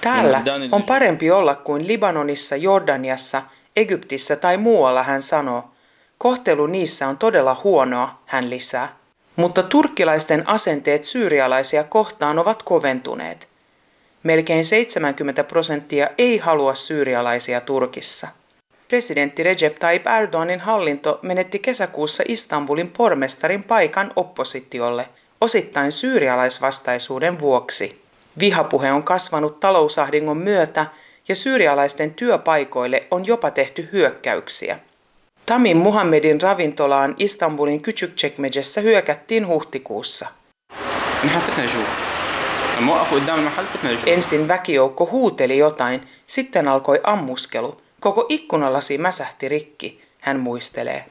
Täällä 0.00 0.42
on 0.72 0.82
parempi 0.82 1.30
olla 1.30 1.54
kuin 1.54 1.86
Libanonissa, 1.86 2.56
Jordaniassa, 2.56 3.42
Egyptissä 3.76 4.36
tai 4.36 4.56
muualla, 4.56 5.02
hän 5.02 5.22
sanoo. 5.22 5.70
Kohtelu 6.18 6.66
niissä 6.66 7.08
on 7.08 7.18
todella 7.18 7.60
huonoa, 7.64 8.22
hän 8.26 8.50
lisää. 8.50 8.96
Mutta 9.36 9.62
turkkilaisten 9.62 10.48
asenteet 10.48 11.04
syyrialaisia 11.04 11.84
kohtaan 11.84 12.38
ovat 12.38 12.62
koventuneet. 12.62 13.48
Melkein 14.22 14.64
70 14.64 15.44
prosenttia 15.44 16.08
ei 16.18 16.38
halua 16.38 16.74
syyrialaisia 16.74 17.60
Turkissa. 17.60 18.28
Presidentti 18.90 19.42
Recep 19.42 19.78
Tayyip 19.78 20.06
Erdoganin 20.06 20.60
hallinto 20.60 21.18
menetti 21.22 21.58
kesäkuussa 21.58 22.22
Istanbulin 22.28 22.90
pormestarin 22.96 23.62
paikan 23.62 24.12
oppositiolle, 24.16 25.08
osittain 25.40 25.92
syyrialaisvastaisuuden 25.92 27.38
vuoksi. 27.40 28.02
Vihapuhe 28.38 28.92
on 28.92 29.02
kasvanut 29.02 29.60
talousahdingon 29.60 30.36
myötä 30.36 30.86
ja 31.28 31.34
syyrialaisten 31.34 32.14
työpaikoille 32.14 33.06
on 33.10 33.26
jopa 33.26 33.50
tehty 33.50 33.88
hyökkäyksiä. 33.92 34.78
Tamin 35.46 35.76
Muhammedin 35.76 36.40
ravintolaan 36.40 37.14
Istanbulin 37.18 37.82
Küçükçekmecessä 37.82 38.80
hyökättiin 38.82 39.46
huhtikuussa. 39.46 40.26
Ensin 44.06 44.48
väkijoukko 44.48 45.08
huuteli 45.12 45.58
jotain, 45.58 46.00
sitten 46.26 46.68
alkoi 46.68 47.00
ammuskelu– 47.04 47.80
Koko 48.00 48.26
ikkunalasi 48.28 48.98
mäsähti 48.98 49.48
rikki, 49.48 50.02
hän 50.20 50.40
muistelee. 50.40 51.04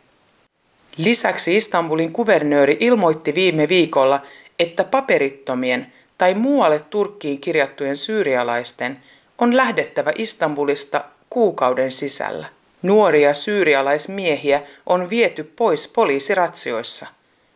Lisäksi 0.98 1.56
Istanbulin 1.56 2.14
kuvernööri 2.14 2.78
ilmoitti 2.80 3.36
viime 3.36 3.70
viikolla, 3.70 4.22
että 4.60 4.84
paperittomien 4.84 5.94
tai 6.18 6.34
muualle 6.34 6.80
Turkkiin 6.80 7.42
kirjattujen 7.42 7.96
syyrialaisten 7.96 9.00
on 9.38 9.58
lähdettävä 9.58 10.12
Istanbulista 10.18 11.04
kuukauden 11.30 11.92
sisällä. 11.92 12.46
Nuoria 12.82 13.34
syyrialaismiehiä 13.34 14.62
on 14.86 15.10
viety 15.10 15.44
pois 15.44 15.88
poliisiratsioissa. 15.88 17.08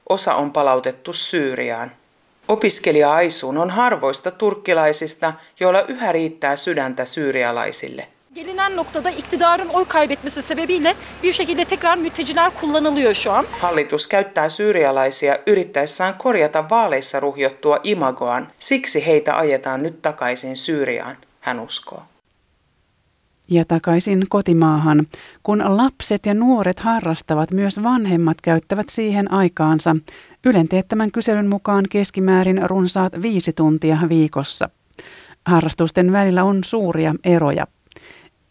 Osa 0.09 0.35
on 0.35 0.51
palautettu 0.51 1.13
Syyriaan. 1.13 1.91
Opiskelija 2.47 3.13
Aisuun 3.13 3.57
on 3.57 3.69
harvoista 3.69 4.31
turkkilaisista, 4.31 5.33
joilla 5.59 5.81
yhä 5.81 6.11
riittää 6.11 6.55
sydäntä 6.55 7.05
syyrialaisille. 7.05 8.07
Gelinen 8.33 8.75
noktada 8.75 9.09
iktidarın 9.09 9.69
oy 9.69 9.85
kaybetmesi 9.85 10.41
sebebiyle 10.41 10.95
bir 11.23 11.33
şekilde 11.33 11.65
tekrar 11.65 11.97
mülteciler 11.97 12.51
kullanılıyor 12.61 13.13
şu 13.13 13.31
an. 13.31 13.45
Hallitus 13.61 14.07
käyttää 14.07 14.49
syyrialaisia 14.49 15.37
yrittäessään 15.47 16.13
korjata 16.17 16.69
vaaleissa 16.69 17.19
ruhjottua 17.19 17.79
imagoaan. 17.83 18.47
Siksi 18.57 19.05
heitä 19.05 19.37
ajetaan 19.37 19.83
nyt 19.83 20.01
takaisin 20.01 20.55
Syyriaan, 20.55 21.15
hän 21.39 21.59
uskoo. 21.59 22.03
Ja 23.49 23.65
takaisin 23.65 24.25
kotimaahan. 24.29 25.07
Kun 25.43 25.63
lapset 25.65 26.25
ja 26.25 26.33
nuoret 26.33 26.79
harrastavat, 26.79 27.51
myös 27.51 27.83
vanhemmat 27.83 28.37
käyttävät 28.41 28.89
siihen 28.89 29.31
aikaansa. 29.31 29.95
Ylen 30.45 30.67
teettämän 30.67 31.11
kyselyn 31.11 31.47
mukaan 31.47 31.85
keskimäärin 31.89 32.69
runsaat 32.69 33.13
viisi 33.21 33.53
tuntia 33.53 33.97
viikossa. 34.09 34.69
Harrastusten 35.45 36.11
välillä 36.11 36.43
on 36.43 36.63
suuria 36.63 37.15
eroja. 37.23 37.67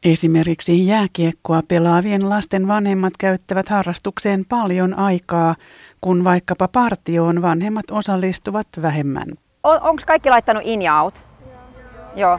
Esimerkiksi 0.05 0.87
jääkiekkoa 0.87 1.63
pelaavien 1.69 2.31
lasten 2.31 2.69
vanhemmat 2.69 3.13
käyttävät 3.19 3.69
harrastukseen 3.69 4.45
paljon 4.49 4.99
aikaa, 4.99 5.55
kun 6.01 6.25
vaikkapa 6.25 6.69
partioon 6.69 7.43
vanhemmat 7.43 7.91
osallistuvat 7.91 8.67
vähemmän. 8.83 9.29
On, 9.63 9.81
Onko 9.83 10.03
kaikki 10.07 10.31
laittanut 10.31 10.63
in 10.67 10.83
ja 10.83 11.03
out? 11.03 11.23
Joo. 12.17 12.39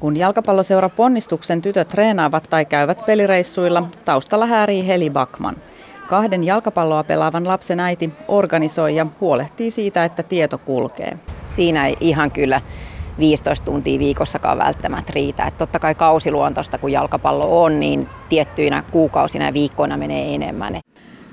Kun 0.00 0.16
jalkapalloseura 0.16 0.88
Ponnistuksen 0.88 1.62
tytöt 1.62 1.88
treenaavat 1.88 2.46
tai 2.50 2.64
käyvät 2.64 3.06
pelireissuilla, 3.06 3.88
taustalla 4.04 4.46
häärii 4.46 4.86
Heli 4.86 5.10
Bakman. 5.10 5.56
Kahden 6.08 6.44
jalkapalloa 6.44 7.04
pelaavan 7.04 7.48
lapsen 7.48 7.80
äiti 7.80 8.10
organisoi 8.28 8.96
ja 8.96 9.06
huolehtii 9.20 9.70
siitä, 9.70 10.04
että 10.04 10.22
tieto 10.22 10.58
kulkee. 10.58 11.18
Siinä 11.46 11.86
ei 11.86 11.96
ihan 12.00 12.30
kyllä 12.30 12.60
15 13.18 13.64
tuntia 13.64 13.98
viikossakaan 13.98 14.58
välttämättä 14.58 15.12
riitä. 15.14 15.46
Että 15.46 15.58
totta 15.58 15.78
kai 15.78 15.94
kausiluontoista, 15.94 16.78
kun 16.78 16.92
jalkapallo 16.92 17.64
on, 17.64 17.80
niin 17.80 18.08
tiettyinä 18.28 18.84
kuukausina 18.90 19.44
ja 19.44 19.52
viikkoina 19.52 19.96
menee 19.96 20.34
enemmän. 20.34 20.80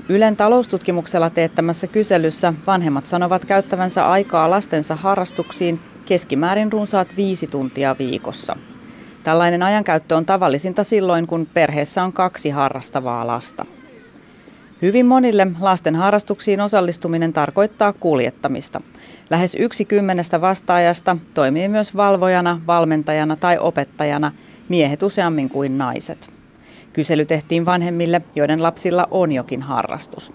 Ylen 0.09 0.37
taloustutkimuksella 0.37 1.29
teettämässä 1.29 1.87
kyselyssä 1.87 2.53
vanhemmat 2.67 3.05
sanovat 3.05 3.45
käyttävänsä 3.45 4.09
aikaa 4.09 4.49
lastensa 4.49 4.95
harrastuksiin 4.95 5.79
keskimäärin 6.05 6.71
runsaat 6.71 7.13
viisi 7.17 7.47
tuntia 7.47 7.95
viikossa. 7.99 8.55
Tällainen 9.23 9.63
ajankäyttö 9.63 10.17
on 10.17 10.25
tavallisinta 10.25 10.83
silloin, 10.83 11.27
kun 11.27 11.47
perheessä 11.53 12.03
on 12.03 12.13
kaksi 12.13 12.49
harrastavaa 12.49 13.27
lasta. 13.27 13.65
Hyvin 14.81 15.05
monille 15.05 15.47
lasten 15.59 15.95
harrastuksiin 15.95 16.61
osallistuminen 16.61 17.33
tarkoittaa 17.33 17.93
kuljettamista. 17.93 18.81
Lähes 19.29 19.55
yksi 19.55 19.85
kymmenestä 19.85 20.41
vastaajasta 20.41 21.17
toimii 21.33 21.67
myös 21.67 21.95
valvojana, 21.95 22.61
valmentajana 22.67 23.35
tai 23.35 23.57
opettajana, 23.57 24.31
miehet 24.69 25.03
useammin 25.03 25.49
kuin 25.49 25.77
naiset. 25.77 26.29
Kysely 26.93 27.25
tehtiin 27.25 27.65
vanhemmille, 27.65 28.21
joiden 28.35 28.63
lapsilla 28.63 29.07
on 29.11 29.31
jokin 29.31 29.61
harrastus. 29.61 30.33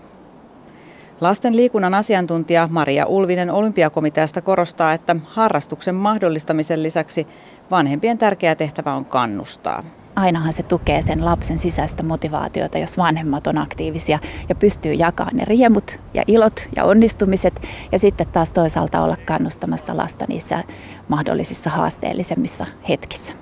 Lasten 1.20 1.56
liikunnan 1.56 1.94
asiantuntija 1.94 2.68
Maria 2.72 3.06
Ulvinen 3.06 3.50
olympiakomiteasta 3.50 4.42
korostaa, 4.42 4.92
että 4.92 5.16
harrastuksen 5.24 5.94
mahdollistamisen 5.94 6.82
lisäksi 6.82 7.26
vanhempien 7.70 8.18
tärkeä 8.18 8.54
tehtävä 8.54 8.94
on 8.94 9.04
kannustaa 9.04 9.82
ainahan 10.22 10.52
se 10.52 10.62
tukee 10.62 11.02
sen 11.02 11.24
lapsen 11.24 11.58
sisäistä 11.58 12.02
motivaatiota, 12.02 12.78
jos 12.78 12.98
vanhemmat 12.98 13.46
on 13.46 13.58
aktiivisia 13.58 14.18
ja 14.48 14.54
pystyy 14.54 14.92
jakamaan 14.92 15.36
ne 15.36 15.44
riemut 15.44 16.00
ja 16.14 16.22
ilot 16.26 16.68
ja 16.76 16.84
onnistumiset 16.84 17.62
ja 17.92 17.98
sitten 17.98 18.26
taas 18.26 18.50
toisaalta 18.50 19.00
olla 19.00 19.16
kannustamassa 19.16 19.96
lasta 19.96 20.24
niissä 20.28 20.64
mahdollisissa 21.08 21.70
haasteellisemmissa 21.70 22.66
hetkissä. 22.88 23.32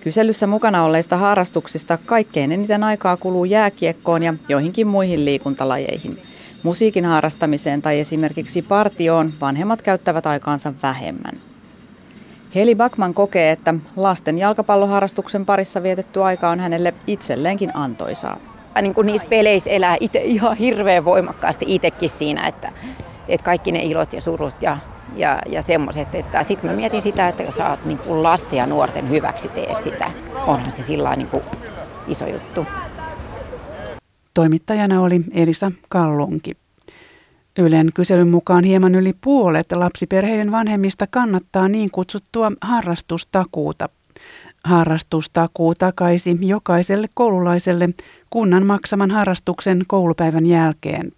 Kyselyssä 0.00 0.46
mukana 0.46 0.84
olleista 0.84 1.16
harrastuksista 1.16 1.96
kaikkein 1.96 2.52
eniten 2.52 2.84
aikaa 2.84 3.16
kuluu 3.16 3.44
jääkiekkoon 3.44 4.22
ja 4.22 4.34
joihinkin 4.48 4.86
muihin 4.86 5.24
liikuntalajeihin. 5.24 6.18
Musiikin 6.62 7.04
harrastamiseen 7.04 7.82
tai 7.82 8.00
esimerkiksi 8.00 8.62
partioon 8.62 9.32
vanhemmat 9.40 9.82
käyttävät 9.82 10.26
aikaansa 10.26 10.72
vähemmän. 10.82 11.47
Heli 12.54 12.74
Bakman 12.74 13.14
kokee, 13.14 13.50
että 13.50 13.74
lasten 13.96 14.38
jalkapalloharrastuksen 14.38 15.46
parissa 15.46 15.82
vietetty 15.82 16.22
aika 16.22 16.50
on 16.50 16.60
hänelle 16.60 16.94
itselleenkin 17.06 17.70
antoisaa. 17.74 18.38
Niin 18.82 18.94
kuin 18.94 19.06
niissä 19.06 19.26
peleissä 19.30 19.70
elää 19.70 19.96
itse 20.00 20.18
ihan 20.18 20.56
hirveän 20.56 21.04
voimakkaasti 21.04 21.64
itsekin 21.68 22.10
siinä, 22.10 22.46
että, 22.46 22.72
että 23.28 23.44
kaikki 23.44 23.72
ne 23.72 23.82
ilot 23.82 24.12
ja 24.12 24.20
surut 24.20 24.54
ja, 24.60 24.76
ja, 25.16 25.42
ja 25.46 25.62
semmoiset. 25.62 26.14
Että 26.14 26.42
sitten 26.42 26.70
mä 26.70 26.76
mietin 26.76 27.02
sitä, 27.02 27.28
että 27.28 27.44
kun 27.44 27.52
sä 27.52 27.70
oot 27.70 27.84
niin 27.84 27.98
kuin 27.98 28.22
lasten 28.22 28.56
ja 28.56 28.66
nuorten 28.66 29.10
hyväksi 29.10 29.48
teet 29.48 29.82
sitä, 29.82 30.10
onhan 30.46 30.70
se 30.70 30.82
sillä 30.82 31.16
niin 31.16 31.28
kuin 31.28 31.42
iso 32.08 32.26
juttu. 32.26 32.66
Toimittajana 34.34 35.02
oli 35.02 35.20
Elisa 35.34 35.72
Kallunki. 35.88 36.56
Ylen 37.58 37.90
kyselyn 37.94 38.28
mukaan 38.28 38.64
hieman 38.64 38.94
yli 38.94 39.14
puolet 39.20 39.72
lapsiperheiden 39.72 40.52
vanhemmista 40.52 41.06
kannattaa 41.06 41.68
niin 41.68 41.90
kutsuttua 41.90 42.52
harrastustakuuta. 42.60 43.88
Harrastustakuu 44.64 45.74
takaisi 45.74 46.38
jokaiselle 46.40 47.06
koululaiselle 47.14 47.88
kunnan 48.30 48.66
maksaman 48.66 49.10
harrastuksen 49.10 49.82
koulupäivän 49.86 50.46
jälkeen. 50.46 51.12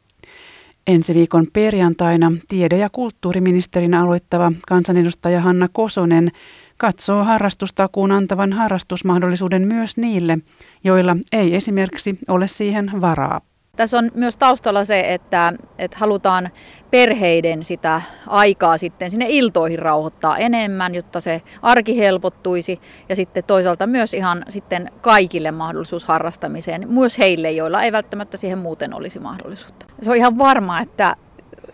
Ensi 0.86 1.14
viikon 1.14 1.46
perjantaina 1.52 2.32
tiede- 2.48 2.78
ja 2.78 2.88
kulttuuriministerin 2.90 3.94
aloittava 3.94 4.52
kansanedustaja 4.68 5.40
Hanna 5.40 5.68
Kosonen 5.72 6.28
katsoo 6.76 7.24
harrastustakuun 7.24 8.12
antavan 8.12 8.52
harrastusmahdollisuuden 8.52 9.68
myös 9.68 9.96
niille, 9.96 10.38
joilla 10.84 11.16
ei 11.32 11.54
esimerkiksi 11.54 12.18
ole 12.28 12.48
siihen 12.48 12.90
varaa. 13.00 13.49
Tässä 13.80 13.98
on 13.98 14.10
myös 14.14 14.36
taustalla 14.36 14.84
se, 14.84 15.00
että, 15.14 15.52
että 15.78 15.98
halutaan 15.98 16.50
perheiden 16.90 17.64
sitä 17.64 18.02
aikaa 18.26 18.78
sitten 18.78 19.10
sinne 19.10 19.26
iltoihin 19.28 19.78
rauhoittaa 19.78 20.38
enemmän, 20.38 20.94
jotta 20.94 21.20
se 21.20 21.42
arki 21.62 21.98
helpottuisi 21.98 22.80
ja 23.08 23.16
sitten 23.16 23.44
toisaalta 23.44 23.86
myös 23.86 24.14
ihan 24.14 24.44
sitten 24.48 24.90
kaikille 25.00 25.50
mahdollisuus 25.50 26.04
harrastamiseen, 26.04 26.88
myös 26.88 27.18
heille, 27.18 27.52
joilla 27.52 27.82
ei 27.82 27.92
välttämättä 27.92 28.36
siihen 28.36 28.58
muuten 28.58 28.94
olisi 28.94 29.18
mahdollisuutta. 29.18 29.86
Se 30.02 30.10
on 30.10 30.16
ihan 30.16 30.38
varma, 30.38 30.80
että 30.80 31.16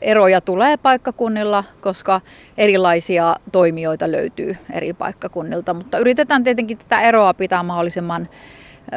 eroja 0.01 0.41
tulee 0.41 0.77
paikkakunnilla, 0.77 1.65
koska 1.81 2.21
erilaisia 2.59 3.37
toimijoita 3.53 4.13
löytyy 4.13 4.57
eri 4.73 4.93
paikkakunnilta, 4.93 5.75
mutta 5.75 5.99
yritetään 5.99 6.45
tietenkin 6.45 6.79
tätä 6.79 7.01
eroa 7.01 7.35
pitää 7.35 7.63
mahdollisimman 7.63 8.29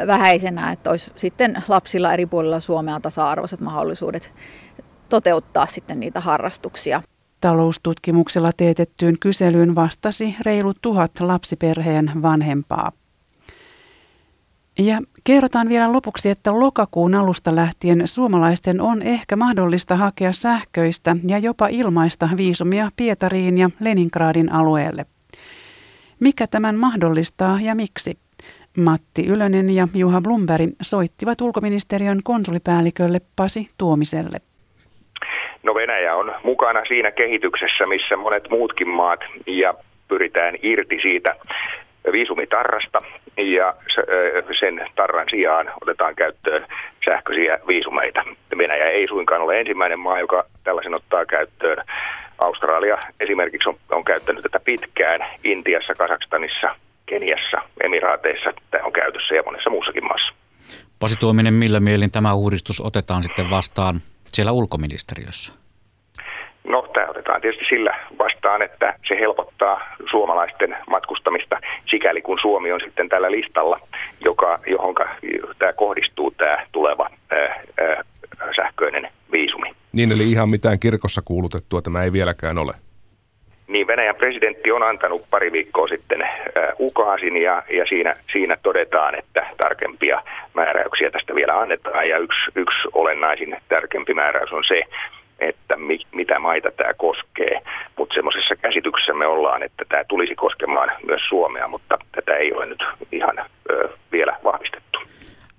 vähäisenä, 0.06 0.72
että 0.72 0.90
olisi 0.90 1.12
sitten 1.16 1.62
lapsilla 1.68 2.12
eri 2.12 2.26
puolilla 2.26 2.60
Suomea 2.60 3.00
tasa-arvoiset 3.00 3.60
mahdollisuudet 3.60 4.32
toteuttaa 5.08 5.66
sitten 5.66 6.00
niitä 6.00 6.20
harrastuksia. 6.20 7.02
Taloustutkimuksella 7.40 8.50
teetettyyn 8.56 9.18
kyselyyn 9.18 9.74
vastasi 9.74 10.36
reilu 10.40 10.72
tuhat 10.82 11.20
lapsiperheen 11.20 12.12
vanhempaa. 12.22 12.92
Ja 14.78 15.00
kerrotaan 15.24 15.68
vielä 15.68 15.92
lopuksi, 15.92 16.30
että 16.30 16.60
lokakuun 16.60 17.14
alusta 17.14 17.54
lähtien 17.54 18.08
suomalaisten 18.08 18.80
on 18.80 19.02
ehkä 19.02 19.36
mahdollista 19.36 19.96
hakea 19.96 20.32
sähköistä 20.32 21.16
ja 21.26 21.38
jopa 21.38 21.68
ilmaista 21.68 22.28
viisumia 22.36 22.90
Pietariin 22.96 23.58
ja 23.58 23.70
Leningradin 23.80 24.52
alueelle. 24.52 25.06
Mikä 26.20 26.46
tämän 26.46 26.76
mahdollistaa 26.76 27.60
ja 27.60 27.74
miksi? 27.74 28.18
Matti 28.76 29.26
Ylönen 29.26 29.70
ja 29.70 29.88
Juha 29.94 30.20
Blumberg 30.20 30.70
soittivat 30.82 31.40
ulkoministeriön 31.40 32.18
konsulipäällikölle 32.24 33.18
Pasi 33.36 33.66
Tuomiselle. 33.78 34.38
No 35.62 35.74
Venäjä 35.74 36.16
on 36.16 36.34
mukana 36.44 36.82
siinä 36.88 37.10
kehityksessä, 37.10 37.86
missä 37.86 38.16
monet 38.16 38.50
muutkin 38.50 38.88
maat 38.88 39.20
ja 39.46 39.74
pyritään 40.08 40.54
irti 40.62 40.98
siitä 41.02 41.36
viisumitarrasta 42.12 42.98
ja 43.36 43.74
sen 44.60 44.86
tarran 44.96 45.26
sijaan 45.30 45.70
otetaan 45.82 46.14
käyttöön 46.14 46.66
sähköisiä 47.04 47.58
viisumeita. 47.68 48.24
Venäjä 48.58 48.84
ei 48.84 49.08
suinkaan 49.08 49.42
ole 49.42 49.60
ensimmäinen 49.60 49.98
maa, 49.98 50.20
joka 50.20 50.44
tällaisen 50.64 50.94
ottaa 50.94 51.26
käyttöön. 51.26 51.84
Australia 52.38 52.98
esimerkiksi 53.20 53.68
on, 53.68 53.76
on 53.90 54.04
käyttänyt 54.04 54.42
tätä 54.42 54.60
pitkään 54.64 55.20
Intiassa, 55.44 55.94
Kasakstanissa, 55.94 56.76
Keniassa, 57.10 57.56
Emiraateissa 57.84 58.52
tämä 58.70 58.84
on 58.84 58.92
käytössä 58.92 59.34
ja 59.34 59.42
monessa 59.42 59.70
muussakin 59.70 60.04
maassa. 60.04 60.32
Pasi 60.98 61.18
Tuominen, 61.18 61.54
millä 61.54 61.80
mielin 61.80 62.10
tämä 62.10 62.34
uudistus 62.34 62.80
otetaan 62.80 63.22
sitten 63.22 63.50
vastaan 63.50 64.00
siellä 64.26 64.52
ulkoministeriössä? 64.52 65.52
No 66.64 66.88
tämä 66.94 67.06
otetaan 67.10 67.40
tietysti 67.40 67.64
sillä 67.68 67.92
vastaan, 68.18 68.62
että 68.62 68.94
se 69.08 69.14
helpottaa 69.20 69.80
suomalaisten 70.10 70.76
matkustamista 70.90 71.60
sikäli 71.90 72.22
kun 72.22 72.38
Suomi 72.42 72.72
on 72.72 72.80
sitten 72.84 73.08
tällä 73.08 73.30
listalla, 73.30 73.80
joka, 74.24 74.58
johon 74.66 74.94
tämä 75.58 75.72
kohdistuu 75.72 76.30
tämä 76.30 76.66
tuleva 76.72 77.10
ää, 77.30 77.62
ää, 77.80 78.04
sähköinen 78.56 79.08
viisumi. 79.32 79.74
Niin 79.92 80.12
eli 80.12 80.30
ihan 80.30 80.48
mitään 80.48 80.80
kirkossa 80.80 81.22
kuulutettua 81.24 81.82
tämä 81.82 82.02
ei 82.02 82.12
vieläkään 82.12 82.58
ole. 82.58 82.72
Presidentti 84.18 84.72
on 84.72 84.82
antanut 84.82 85.22
pari 85.30 85.52
viikkoa 85.52 85.88
sitten 85.88 86.28
ukaasin 86.80 87.36
ja, 87.36 87.62
ja 87.70 87.86
siinä, 87.86 88.14
siinä 88.32 88.56
todetaan, 88.62 89.14
että 89.14 89.46
tarkempia 89.56 90.22
määräyksiä 90.54 91.10
tästä 91.10 91.34
vielä 91.34 91.58
annetaan 91.58 92.08
ja 92.08 92.18
yksi, 92.18 92.50
yksi 92.54 92.88
olennaisin 92.92 93.56
tärkeämpi 93.68 94.14
määräys 94.14 94.52
on 94.52 94.64
se, 94.68 94.82
että 95.40 95.76
mi, 95.76 95.96
mitä 96.12 96.38
maita 96.38 96.70
tämä 96.70 96.94
koskee, 96.94 97.60
mutta 97.96 98.14
semmoisessa 98.14 98.56
käsityksessä 98.56 99.12
me 99.12 99.26
ollaan, 99.26 99.62
että 99.62 99.84
tämä 99.88 100.04
tulisi 100.04 100.34
koskemaan 100.34 100.92
myös 101.06 101.22
Suomea, 101.28 101.68
mutta 101.68 101.98
tätä 102.12 102.36
ei 102.36 102.52
ole 102.52 102.66
nyt 102.66 102.84
ihan 103.12 103.38
ö, 103.70 103.88
vielä 104.12 104.36
vahvistettu. 104.44 104.89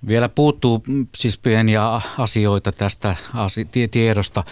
Vielä 0.08 0.30
puuttuu 0.30 0.82
mm, 0.88 1.08
siis 1.16 1.40
pieniä 1.40 1.82
asioita 2.20 2.72
tästä 2.72 3.16
tiedosta. 3.92 4.44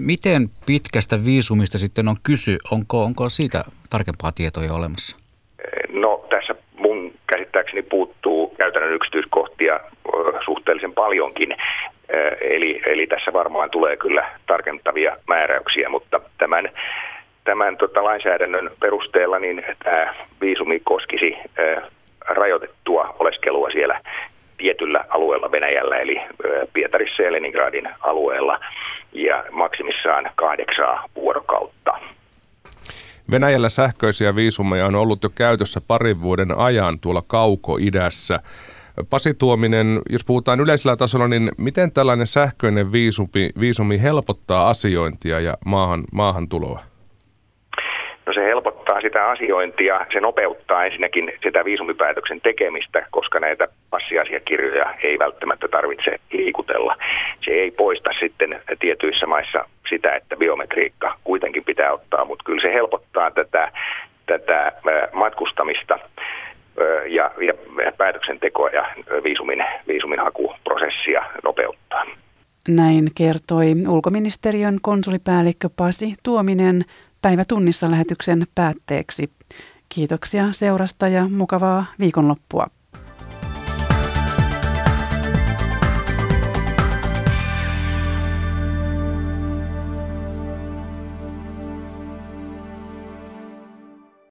Miten 0.00 0.48
pitkästä 0.66 1.24
viisumista 1.24 1.78
sitten 1.78 2.08
on 2.08 2.16
kysy? 2.22 2.56
Onko, 2.70 3.02
onko 3.02 3.28
siitä 3.28 3.64
tarkempaa 3.90 4.32
tietoja 4.32 4.72
olemassa? 4.72 5.16
No 5.92 6.26
tässä 6.30 6.54
mun 6.76 7.12
käsittääkseni 7.26 7.82
puuttuu 7.82 8.54
käytännön 8.58 8.92
yksityiskohtia 8.92 9.80
suhteellisen 10.44 10.94
paljonkin. 10.94 11.56
Eli, 12.40 12.82
eli 12.86 13.06
tässä 13.06 13.32
varmaan 13.32 13.70
tulee 13.70 13.96
kyllä 13.96 14.30
tarkentavia 14.46 15.16
määräyksiä, 15.28 15.88
mutta 15.88 16.20
tämän, 16.38 16.70
tämän 17.44 17.76
tota, 17.76 18.04
lainsäädännön 18.04 18.70
perusteella 18.80 19.38
niin 19.38 19.64
tämä 19.84 20.14
viisumi 20.40 20.80
koskisi 20.84 21.36
rajoitettua 22.28 23.16
oleskelua 23.18 23.70
siellä 23.70 24.00
tietyllä 24.58 25.04
alueella 25.08 25.52
Venäjällä, 25.52 25.96
eli 25.96 26.20
Pietarissa 26.72 27.22
ja 27.22 27.32
Leningradin 27.32 27.88
alueella, 28.00 28.60
ja 29.12 29.44
maksimissaan 29.50 30.30
kahdeksaa 30.34 31.04
vuorokautta. 31.16 31.92
Venäjällä 33.30 33.68
sähköisiä 33.68 34.36
viisumeja 34.36 34.86
on 34.86 34.94
ollut 34.94 35.22
jo 35.22 35.30
käytössä 35.34 35.80
parin 35.88 36.22
vuoden 36.22 36.58
ajan 36.58 37.00
tuolla 37.00 37.22
kauko-idässä. 37.26 38.40
Pasi 39.10 39.34
Tuominen, 39.34 40.00
jos 40.10 40.24
puhutaan 40.24 40.60
yleisellä 40.60 40.96
tasolla, 40.96 41.28
niin 41.28 41.48
miten 41.58 41.92
tällainen 41.92 42.26
sähköinen 42.26 42.92
viisumi, 42.92 43.50
viisumi 43.60 44.02
helpottaa 44.02 44.68
asiointia 44.68 45.40
ja 45.40 45.54
maahan, 45.66 46.04
maahantuloa? 46.12 46.80
No 48.26 48.32
se 48.34 48.40
helpottaa 48.40 48.77
sitä 49.02 49.30
asiointia, 49.30 50.06
se 50.12 50.20
nopeuttaa 50.20 50.84
ensinnäkin 50.84 51.32
sitä 51.42 51.64
viisumipäätöksen 51.64 52.40
tekemistä, 52.40 53.06
koska 53.10 53.40
näitä 53.40 53.68
passiasiakirjoja 53.90 54.94
ei 55.02 55.18
välttämättä 55.18 55.68
tarvitse 55.68 56.10
liikutella. 56.32 56.96
Se 57.44 57.50
ei 57.50 57.70
poista 57.70 58.10
sitten 58.20 58.60
tietyissä 58.78 59.26
maissa 59.26 59.64
sitä, 59.88 60.16
että 60.16 60.36
biometriikka 60.36 61.16
kuitenkin 61.24 61.64
pitää 61.64 61.92
ottaa, 61.92 62.24
mutta 62.24 62.44
kyllä 62.44 62.62
se 62.62 62.72
helpottaa 62.72 63.30
tätä, 63.30 63.72
tätä 64.26 64.72
matkustamista 65.12 65.98
ja, 67.06 67.30
ja 67.38 67.54
päätöksentekoa 67.98 68.68
ja 68.68 68.86
viisumin, 69.24 69.64
viisumin 69.88 70.20
hakuprosessia 70.20 71.24
nopeuttaa. 71.44 72.04
Näin 72.68 73.04
kertoi 73.16 73.72
ulkoministeriön 73.88 74.76
konsulipäällikkö 74.82 75.68
Pasi 75.76 76.14
Tuominen 76.22 76.84
päivätunnissa 77.22 77.90
lähetyksen 77.90 78.46
päätteeksi. 78.54 79.30
Kiitoksia 79.88 80.52
seurasta 80.52 81.08
ja 81.08 81.28
mukavaa 81.28 81.84
viikonloppua. 81.98 82.66